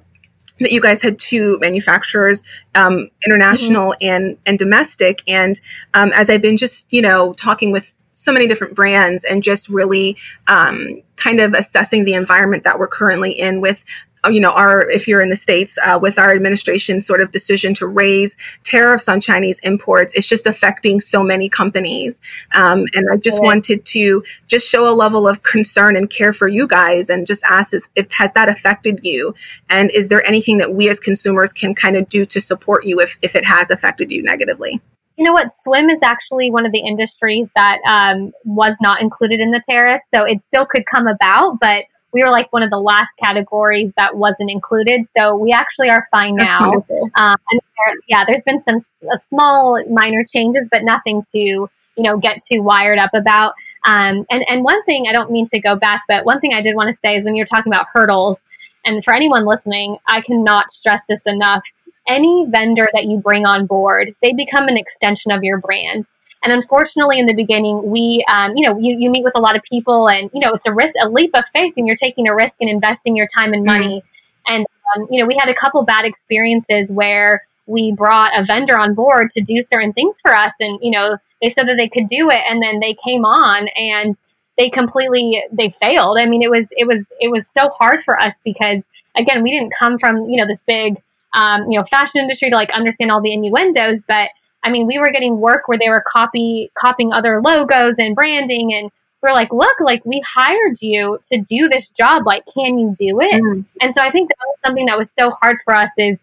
[0.59, 2.43] that you guys had two manufacturers,
[2.75, 4.07] um, international mm-hmm.
[4.07, 5.21] and and domestic.
[5.27, 5.59] And
[5.93, 9.69] um, as I've been just you know talking with so many different brands and just
[9.69, 13.85] really um, kind of assessing the environment that we're currently in with
[14.27, 17.73] you know, our if you're in the states uh, with our administration sort of decision
[17.75, 22.19] to raise tariffs on Chinese imports, it's just affecting so many companies.
[22.53, 23.45] Um, and I just yeah.
[23.45, 27.43] wanted to just show a level of concern and care for you guys, and just
[27.49, 29.33] ask if, if has that affected you,
[29.69, 32.99] and is there anything that we as consumers can kind of do to support you
[32.99, 34.81] if if it has affected you negatively?
[35.15, 35.51] You know what?
[35.51, 40.01] Swim is actually one of the industries that um, was not included in the tariff,
[40.07, 43.93] so it still could come about, but we were like one of the last categories
[43.93, 45.05] that wasn't included.
[45.05, 46.85] So we actually are fine That's now.
[47.15, 48.77] Um, there, yeah, there's been some
[49.11, 53.53] uh, small minor changes, but nothing to you know get too wired up about.
[53.85, 56.61] Um, and and one thing I don't mean to go back, but one thing I
[56.61, 58.43] did want to say is when you're talking about hurdles,
[58.85, 61.63] and for anyone listening, I cannot stress this enough.
[62.07, 66.09] Any vendor that you bring on board, they become an extension of your brand.
[66.43, 69.55] And unfortunately, in the beginning, we, um, you know, you, you meet with a lot
[69.57, 72.27] of people and, you know, it's a risk, a leap of faith and you're taking
[72.27, 73.99] a risk and investing your time and money.
[73.99, 74.53] Mm-hmm.
[74.53, 78.77] And, um, you know, we had a couple bad experiences where we brought a vendor
[78.77, 80.53] on board to do certain things for us.
[80.59, 82.41] And, you know, they said that they could do it.
[82.49, 84.19] And then they came on and
[84.57, 86.17] they completely, they failed.
[86.17, 89.51] I mean, it was, it was, it was so hard for us because again, we
[89.51, 91.01] didn't come from, you know, this big,
[91.33, 94.29] um, you know, fashion industry to like understand all the innuendos, but
[94.63, 98.73] I mean, we were getting work where they were copy copying other logos and branding,
[98.73, 98.91] and
[99.21, 102.25] we are like, look, like we hired you to do this job.
[102.25, 103.41] Like, can you do it?
[103.41, 103.65] Mm.
[103.81, 106.19] And so I think that was something that was so hard for us is,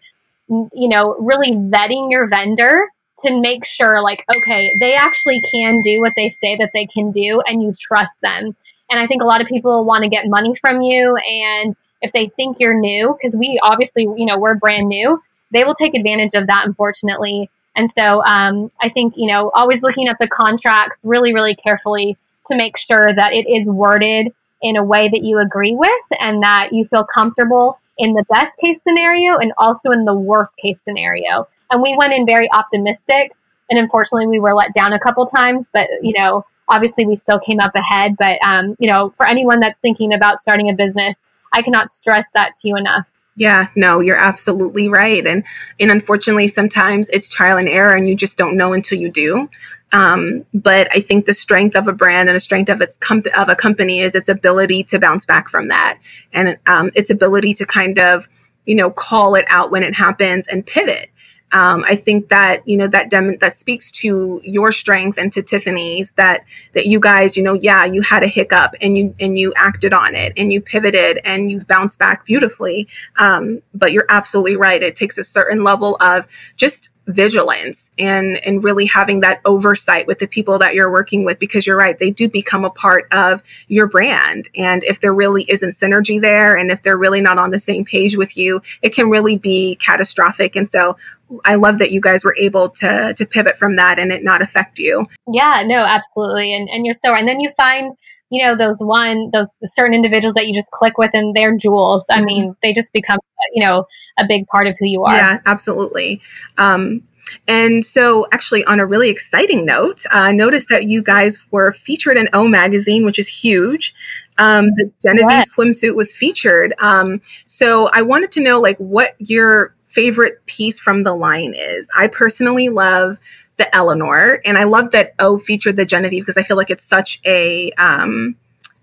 [0.49, 2.87] you know, really vetting your vendor
[3.21, 7.11] to make sure, like, okay, they actually can do what they say that they can
[7.11, 8.55] do, and you trust them.
[8.91, 12.13] And I think a lot of people want to get money from you, and if
[12.13, 15.21] they think you're new, because we obviously, you know, we're brand new,
[15.51, 17.51] they will take advantage of that, unfortunately.
[17.77, 22.17] And so um, I think, you know, always looking at the contracts really, really carefully
[22.47, 26.43] to make sure that it is worded in a way that you agree with and
[26.43, 30.81] that you feel comfortable in the best case scenario and also in the worst case
[30.81, 31.47] scenario.
[31.71, 33.33] And we went in very optimistic.
[33.69, 37.39] And unfortunately, we were let down a couple times, but, you know, obviously we still
[37.39, 38.17] came up ahead.
[38.19, 41.19] But, um, you know, for anyone that's thinking about starting a business,
[41.53, 43.16] I cannot stress that to you enough.
[43.37, 45.25] Yeah, no, you're absolutely right.
[45.27, 45.45] And
[45.79, 49.49] and unfortunately sometimes it's trial and error and you just don't know until you do.
[49.93, 53.23] Um, but I think the strength of a brand and the strength of its com-
[53.37, 55.99] of a company is its ability to bounce back from that
[56.33, 58.27] and um, its ability to kind of
[58.65, 61.11] you know call it out when it happens and pivot
[61.53, 65.43] um, I think that you know that dem- that speaks to your strength and to
[65.43, 69.39] Tiffany's that that you guys you know yeah you had a hiccup and you and
[69.39, 72.89] you acted on it and you pivoted and you've bounced back beautifully.
[73.17, 74.83] Um, but you're absolutely right.
[74.83, 80.19] It takes a certain level of just vigilance and and really having that oversight with
[80.19, 83.45] the people that you're working with because you're right they do become a part of
[83.69, 87.51] your brand and if there really isn't synergy there and if they're really not on
[87.51, 90.97] the same page with you it can really be catastrophic and so
[91.45, 94.43] I love that you guys were able to to pivot from that and it not
[94.43, 95.07] affect you.
[95.27, 96.55] Yeah, no, absolutely.
[96.55, 97.19] And and you're so right.
[97.19, 97.97] And then you find,
[98.31, 102.05] you know, those one those certain individuals that you just click with and they're jewels.
[102.11, 102.23] Mm-hmm.
[102.23, 103.19] I mean, they just become,
[103.53, 103.87] you know,
[104.19, 105.17] a big part of who you are.
[105.17, 106.21] Yeah, absolutely.
[106.59, 107.03] Um
[107.49, 111.73] and so, actually, on a really exciting note, I uh, noticed that you guys were
[111.73, 113.95] featured in O Magazine, which is huge.
[114.39, 116.75] Um, the Genevieve swimsuit was featured.
[116.79, 121.89] Um, so, I wanted to know, like, what your favorite piece from the line is.
[121.97, 123.19] I personally love
[123.57, 126.85] the Eleanor, and I love that O featured the Genevieve because I feel like it's
[126.85, 128.37] such a um,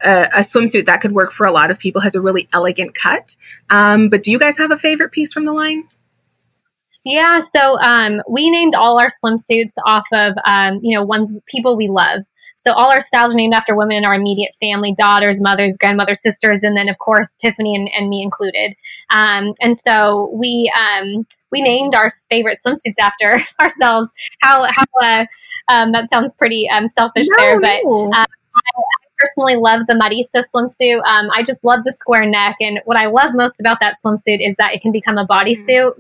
[0.04, 2.02] a, a, swimsuit that could work for a lot of people.
[2.02, 3.36] Has a really elegant cut.
[3.70, 5.88] Um, but do you guys have a favorite piece from the line?
[7.06, 11.78] Yeah, so um, we named all our swimsuits off of um, you know ones people
[11.78, 12.22] we love.
[12.66, 16.22] So all our styles are named after women in our immediate family, daughters, mothers, grandmothers,
[16.22, 18.76] sisters, and then of course Tiffany and, and me included.
[19.10, 24.10] Um, and so we um, we named our favorite swimsuits after ourselves.
[24.42, 25.26] How how uh,
[25.68, 27.80] um, that sounds pretty um, selfish no, there, but.
[27.84, 28.12] No.
[28.16, 28.84] Uh, I,
[29.24, 31.02] personally love the Marisa swimsuit.
[31.06, 32.58] Um, I just love the square neck.
[32.60, 35.94] And what I love most about that swimsuit is that it can become a bodysuit.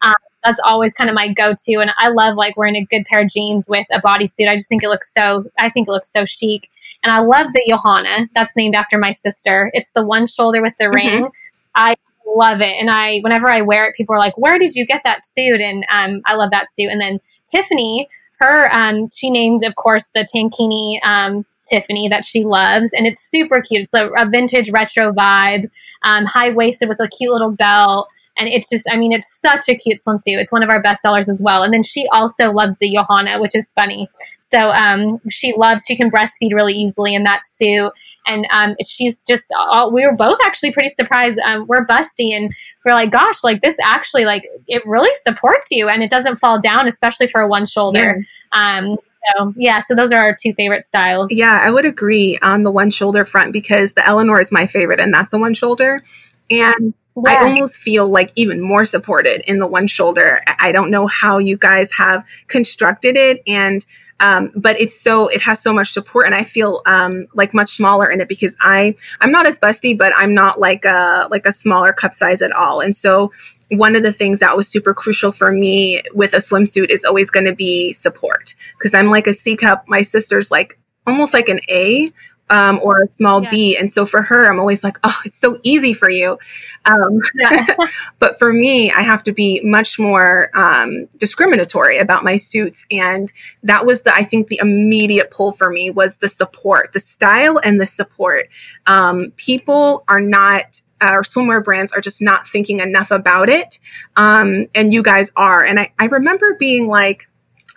[0.00, 0.14] Um,
[0.44, 1.80] that's always kind of my go-to.
[1.80, 4.48] And I love like wearing a good pair of jeans with a bodysuit.
[4.48, 6.68] I just think it looks so, I think it looks so chic.
[7.02, 8.28] And I love the Johanna.
[8.34, 9.70] That's named after my sister.
[9.74, 10.94] It's the one shoulder with the mm-hmm.
[10.94, 11.30] ring.
[11.74, 12.74] I love it.
[12.78, 15.60] And I, whenever I wear it, people are like, where did you get that suit?
[15.60, 16.88] And um, I love that suit.
[16.90, 22.44] And then Tiffany, her, um, she named, of course, the Tankini um, Tiffany that she
[22.44, 23.82] loves, and it's super cute.
[23.82, 25.70] It's a, a vintage retro vibe,
[26.02, 28.08] um, high waisted with a cute little belt.
[28.40, 30.38] And it's just, I mean, it's such a cute swimsuit.
[30.38, 31.62] It's one of our best sellers as well.
[31.62, 34.08] And then she also loves the Johanna, which is funny.
[34.40, 37.92] So um, she loves, she can breastfeed really easily in that suit.
[38.26, 41.38] And um, she's just, all, we were both actually pretty surprised.
[41.44, 42.50] Um, we're busty and
[42.84, 46.58] we're like, gosh, like this actually, like, it really supports you and it doesn't fall
[46.58, 48.24] down, especially for a one shoulder.
[48.54, 48.78] Yeah.
[48.78, 48.96] Um,
[49.36, 51.30] so yeah, so those are our two favorite styles.
[51.30, 54.98] Yeah, I would agree on the one shoulder front because the Eleanor is my favorite
[54.98, 56.02] and that's the one shoulder.
[56.50, 57.30] And yeah.
[57.30, 60.42] I almost feel like even more supported in the one shoulder.
[60.58, 63.84] I don't know how you guys have constructed it and
[64.20, 67.70] um, but it's so it has so much support and I feel um, like much
[67.70, 71.46] smaller in it because I I'm not as busty, but I'm not like a like
[71.46, 72.80] a smaller cup size at all.
[72.80, 73.32] And so
[73.70, 77.30] one of the things that was super crucial for me with a swimsuit is always
[77.30, 79.84] going to be support because I'm like a C cup.
[79.88, 82.12] My sister's like almost like an A
[82.50, 83.50] um, or a small yeah.
[83.50, 83.76] B.
[83.76, 86.38] And so for her, I'm always like, oh, it's so easy for you.
[86.84, 87.76] Um, yeah.
[88.18, 92.84] but for me, I have to be much more um, discriminatory about my suits.
[92.90, 93.32] And
[93.62, 97.58] that was the, I think the immediate pull for me was the support, the style
[97.62, 98.48] and the support.
[98.86, 103.78] Um, people are not our swimwear brands are just not thinking enough about it.
[104.16, 105.64] Um, and you guys are.
[105.64, 107.29] And I, I remember being like,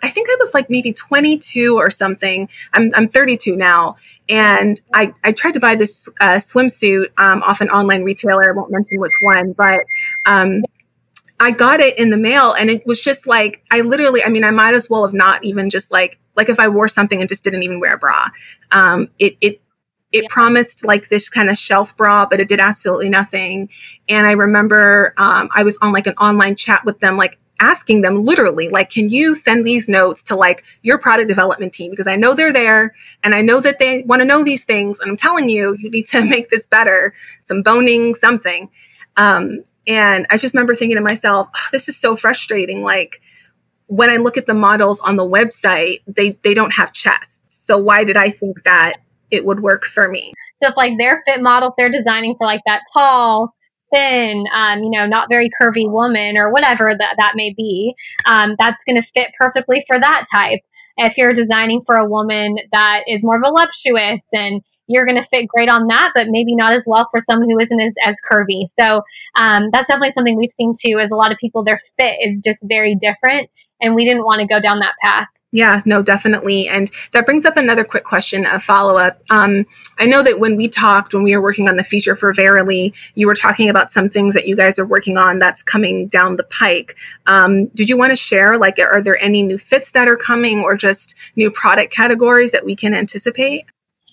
[0.04, 2.50] I think I was like maybe 22 or something.
[2.74, 3.96] I'm, I'm 32 now.
[4.28, 8.50] And I, I tried to buy this uh, swimsuit um, off an online retailer.
[8.50, 9.80] I won't mention which one, but
[10.26, 10.62] um,
[11.40, 14.44] I got it in the mail and it was just like, I literally, I mean,
[14.44, 17.28] I might as well have not even just like, like if I wore something and
[17.28, 18.28] just didn't even wear a bra.
[18.72, 19.62] Um, it, it,
[20.12, 20.28] it yeah.
[20.28, 23.70] promised like this kind of shelf bra, but it did absolutely nothing.
[24.08, 28.00] And I remember um, I was on like an online chat with them, like asking
[28.00, 31.90] them literally, like, can you send these notes to like your product development team?
[31.90, 35.00] Because I know they're there and I know that they want to know these things.
[35.00, 38.70] And I'm telling you, you need to make this better, some boning, something.
[39.16, 42.82] Um, and I just remember thinking to myself, oh, this is so frustrating.
[42.82, 43.20] Like
[43.86, 47.42] when I look at the models on the website, they, they don't have chests.
[47.48, 48.94] So why did I think that
[49.30, 50.32] it would work for me?
[50.56, 53.54] So if like their fit model, if they're designing for like that tall,
[53.94, 57.94] thin, um, you know, not very curvy woman or whatever that, that may be,
[58.26, 60.60] um, that's going to fit perfectly for that type.
[60.96, 65.48] If you're designing for a woman that is more voluptuous and you're going to fit
[65.48, 68.64] great on that, but maybe not as well for someone who isn't as, as curvy.
[68.78, 69.02] So
[69.34, 72.40] um, that's definitely something we've seen too, is a lot of people, their fit is
[72.44, 73.48] just very different.
[73.80, 75.28] And we didn't want to go down that path.
[75.54, 76.66] Yeah, no, definitely.
[76.66, 79.22] And that brings up another quick question, a follow up.
[79.30, 79.64] Um,
[80.00, 82.92] I know that when we talked, when we were working on the feature for Verily,
[83.14, 86.38] you were talking about some things that you guys are working on that's coming down
[86.38, 86.96] the pike.
[87.26, 90.58] Um, did you want to share, like, are there any new fits that are coming
[90.58, 93.64] or just new product categories that we can anticipate?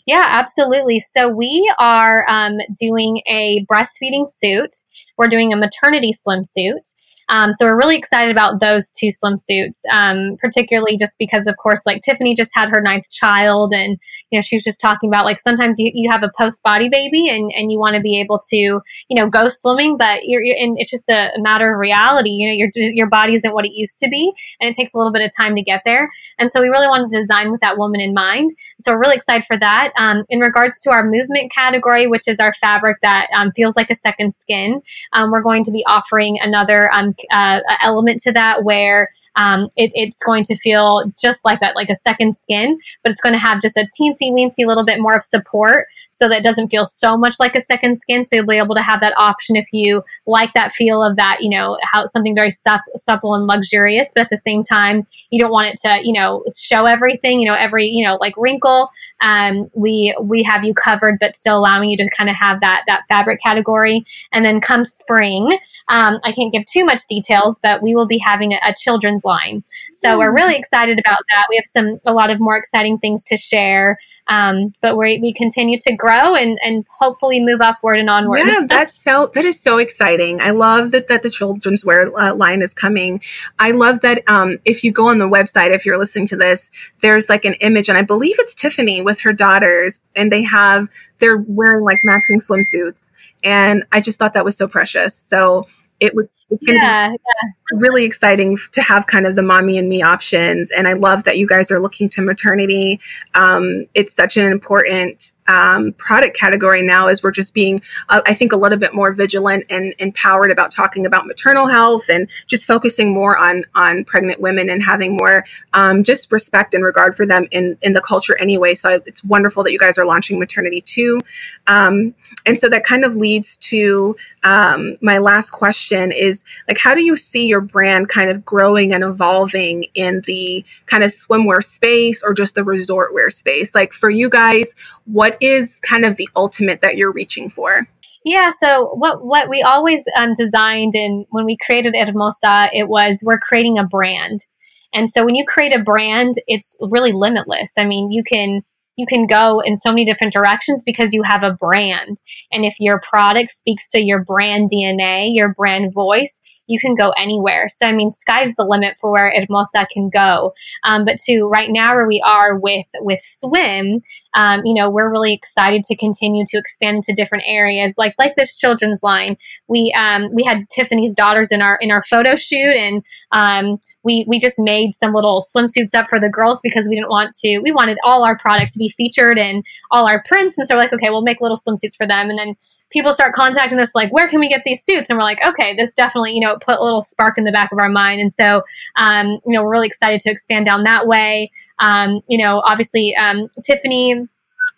[0.05, 0.99] Yeah, absolutely.
[0.99, 4.77] So we are um, doing a breastfeeding suit.
[5.17, 6.93] We're doing a maternity swimsuit.
[7.32, 11.79] Um, so we're really excited about those two swimsuits, um, particularly just because, of course,
[11.86, 13.97] like Tiffany just had her ninth child, and
[14.29, 16.89] you know she was just talking about like sometimes you, you have a post body
[16.89, 20.43] baby and and you want to be able to you know go swimming, but you're,
[20.43, 22.32] you're and it's just a matter of reality.
[22.32, 24.97] You know your your body isn't what it used to be, and it takes a
[24.97, 26.11] little bit of time to get there.
[26.38, 28.49] And so we really want to design with that woman in mind.
[28.82, 29.93] So we're really excited for that.
[29.97, 33.89] Um, in regards to our movement category, which is our fabric that um, feels like
[33.89, 34.82] a second skin,
[35.13, 39.91] um, we're going to be offering another um, uh, element to that where um, it,
[39.93, 43.39] it's going to feel just like that, like a second skin, but it's going to
[43.39, 46.86] have just a teensy weensy little bit more of support so that it doesn't feel
[46.86, 48.23] so much like a second skin.
[48.23, 51.38] So you'll be able to have that option if you like that feel of that,
[51.41, 55.01] you know, how something very supple and luxurious, but at the same time,
[55.32, 58.36] you don't want it to, you know, show everything, you know, every, you know, like
[58.38, 58.89] wrinkle.
[59.21, 62.84] Um, we we have you covered, but still allowing you to kind of have that
[62.88, 64.05] that fabric category.
[64.32, 65.57] And then come spring,
[65.88, 69.20] um, I can't give too much details, but we will be having a, a children's
[69.22, 69.63] children's line.
[69.93, 71.45] So we're really excited about that.
[71.49, 73.97] We have some a lot of more exciting things to share.
[74.28, 78.39] Um, but we we continue to grow and and hopefully move upward and onward.
[78.45, 80.39] Yeah, that's so that is so exciting.
[80.39, 83.22] I love that that the children's wear uh, line is coming.
[83.59, 86.69] I love that um, if you go on the website, if you're listening to this,
[87.01, 90.88] there's like an image, and I believe it's Tiffany with her daughters, and they have
[91.19, 93.03] they're wearing like matching swimsuits,
[93.43, 95.15] and I just thought that was so precious.
[95.15, 95.67] So
[95.99, 97.79] it would it's yeah, be yeah.
[97.79, 100.69] really exciting to have kind of the mommy and me options.
[100.71, 102.99] And I love that you guys are looking to maternity.
[103.33, 108.33] Um, it's such an important um, product category now as we're just being, uh, I
[108.33, 112.65] think, a little bit more vigilant and empowered about talking about maternal health and just
[112.65, 117.25] focusing more on on pregnant women and having more um, just respect and regard for
[117.25, 118.75] them in in the culture anyway.
[118.75, 121.19] So it's wonderful that you guys are launching maternity too.
[121.67, 122.13] Um,
[122.45, 127.03] and so that kind of leads to um, my last question is like, how do
[127.03, 132.23] you see your brand kind of growing and evolving in the kind of swimwear space
[132.23, 133.73] or just the resort wear space?
[133.75, 134.73] Like for you guys,
[135.05, 137.87] what is kind of the ultimate that you're reaching for?
[138.23, 143.19] Yeah, so what what we always um, designed and when we created Hermoza, it was
[143.23, 144.45] we're creating a brand.
[144.93, 147.73] And so when you create a brand, it's really limitless.
[147.77, 148.61] I mean, you can
[149.01, 152.21] you can go in so many different directions because you have a brand.
[152.51, 157.09] And if your product speaks to your brand DNA, your brand voice, you can go
[157.17, 157.67] anywhere.
[157.67, 160.53] So, I mean, sky's the limit for where Hermoza can go.
[160.83, 164.01] Um, but to right now, where we are with with swim,
[164.35, 168.35] um, you know, we're really excited to continue to expand into different areas, like like
[168.37, 169.35] this children's line.
[169.67, 174.25] We um, we had Tiffany's daughters in our in our photo shoot, and um, we
[174.27, 177.59] we just made some little swimsuits up for the girls because we didn't want to.
[177.59, 180.81] We wanted all our product to be featured in all our prints, and so we're
[180.81, 182.55] like, okay, we'll make little swimsuits for them, and then
[182.91, 185.09] people start contacting us like where can we get these suits?
[185.09, 187.71] And we're like okay this definitely you know put a little spark in the back
[187.71, 188.21] of our mind.
[188.21, 188.63] And so
[188.97, 191.51] um, you know we're really excited to expand down that way.
[191.79, 194.27] Um, you know obviously um, tiffany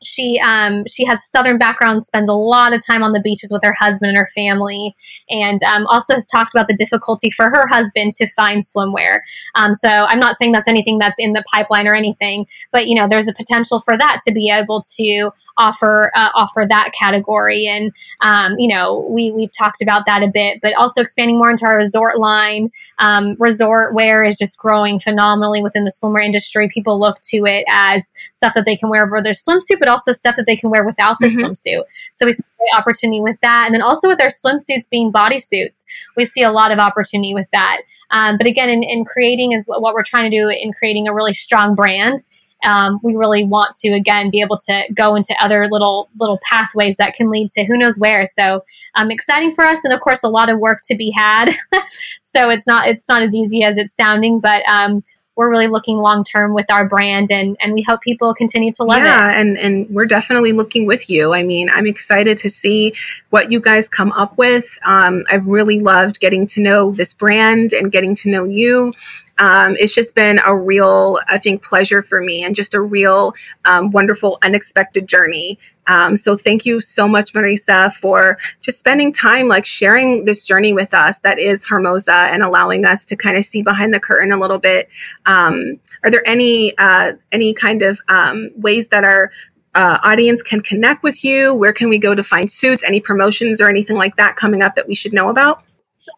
[0.02, 3.52] she um, she has a southern background spends a lot of time on the beaches
[3.52, 4.96] with her husband and her family
[5.30, 9.20] and um, also has talked about the difficulty for her husband to find swimwear.
[9.56, 12.96] Um, so i'm not saying that's anything that's in the pipeline or anything but you
[12.96, 17.68] know there's a potential for that to be able to offer uh, offer that category.
[17.68, 17.92] And
[18.22, 21.66] um, you know we we've talked about that a bit but also expanding more into
[21.66, 22.72] our resort line.
[23.00, 26.70] Um, resort wear is just growing phenomenally within the swimwear industry.
[26.70, 30.12] People look to it as stuff that they can wear over their swimsuit but also
[30.12, 31.46] stuff that they can wear without the mm-hmm.
[31.46, 31.84] swimsuit
[32.14, 32.44] so we see
[32.78, 35.84] opportunity with that and then also with our swimsuits being bodysuits
[36.18, 37.82] we see a lot of opportunity with that
[38.12, 41.08] um, but again in, in creating is what, what we're trying to do in creating
[41.08, 42.18] a really strong brand
[42.64, 46.96] um, we really want to again be able to go into other little little pathways
[46.98, 48.26] that can lead to who knows where.
[48.26, 48.64] So
[48.96, 51.50] um, exciting for us, and of course a lot of work to be had.
[52.22, 55.04] so it's not it's not as easy as it's sounding, but um,
[55.36, 58.84] we're really looking long term with our brand and and we hope people continue to
[58.84, 59.34] love yeah, it.
[59.34, 61.34] Yeah, and and we're definitely looking with you.
[61.34, 62.94] I mean, I'm excited to see
[63.32, 64.78] what you guys come up with.
[64.84, 68.94] Um, I've really loved getting to know this brand and getting to know you.
[69.38, 73.34] Um, it's just been a real, I think, pleasure for me and just a real
[73.66, 79.48] um, wonderful, unexpected journey um, so thank you so much, Marisa, for just spending time
[79.48, 83.46] like sharing this journey with us that is Hermoza and allowing us to kind of
[83.46, 84.90] see behind the curtain a little bit.
[85.26, 89.32] Um, are there any uh, any kind of um, ways that our
[89.76, 91.54] uh, audience can connect with you?
[91.54, 92.84] Where can we go to find suits?
[92.84, 95.64] Any promotions or anything like that coming up that we should know about?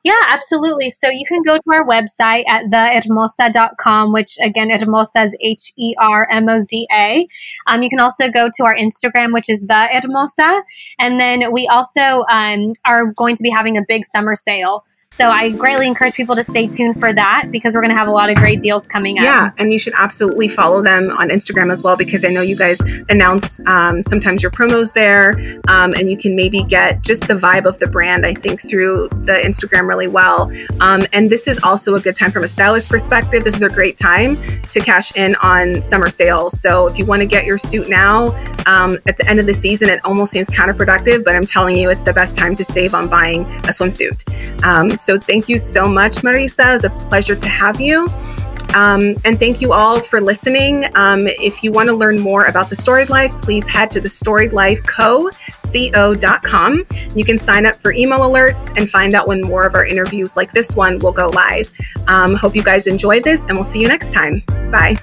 [0.03, 0.89] Yeah, absolutely.
[0.89, 5.95] So you can go to our website at thehermoza.com, which again, Hermoza is H E
[5.99, 7.27] R M O Z A.
[7.67, 10.61] Um, you can also go to our Instagram, which is the Hermoza.
[10.99, 14.83] And then we also um, are going to be having a big summer sale.
[15.11, 18.09] So I greatly encourage people to stay tuned for that because we're going to have
[18.09, 19.23] a lot of great deals coming up.
[19.23, 22.57] Yeah, and you should absolutely follow them on Instagram as well because I know you
[22.57, 25.37] guys announce um, sometimes your promos there,
[25.69, 28.25] um, and you can maybe get just the vibe of the brand.
[28.25, 30.51] I think through the Instagram really well.
[30.81, 33.45] Um, and this is also a good time from a stylist perspective.
[33.45, 36.59] This is a great time to cash in on summer sales.
[36.59, 38.35] So if you want to get your suit now,
[38.65, 41.89] um, at the end of the season, it almost seems counterproductive, but I'm telling you,
[41.89, 44.23] it's the best time to save on buying a swimsuit.
[44.99, 46.75] So thank you so much, Marisa.
[46.75, 48.09] It's a pleasure to have you.
[48.73, 50.85] Um, and thank you all for listening.
[50.95, 54.09] Um, if you want to learn more about the Storied Life, please head to the
[54.09, 55.29] Storied Life Co.
[55.71, 56.85] Co.com.
[57.15, 60.37] You can sign up for email alerts and find out when more of our interviews
[60.37, 61.71] like this one will go live.
[62.07, 64.41] Um, hope you guys enjoyed this, and we'll see you next time.
[64.71, 64.95] Bye.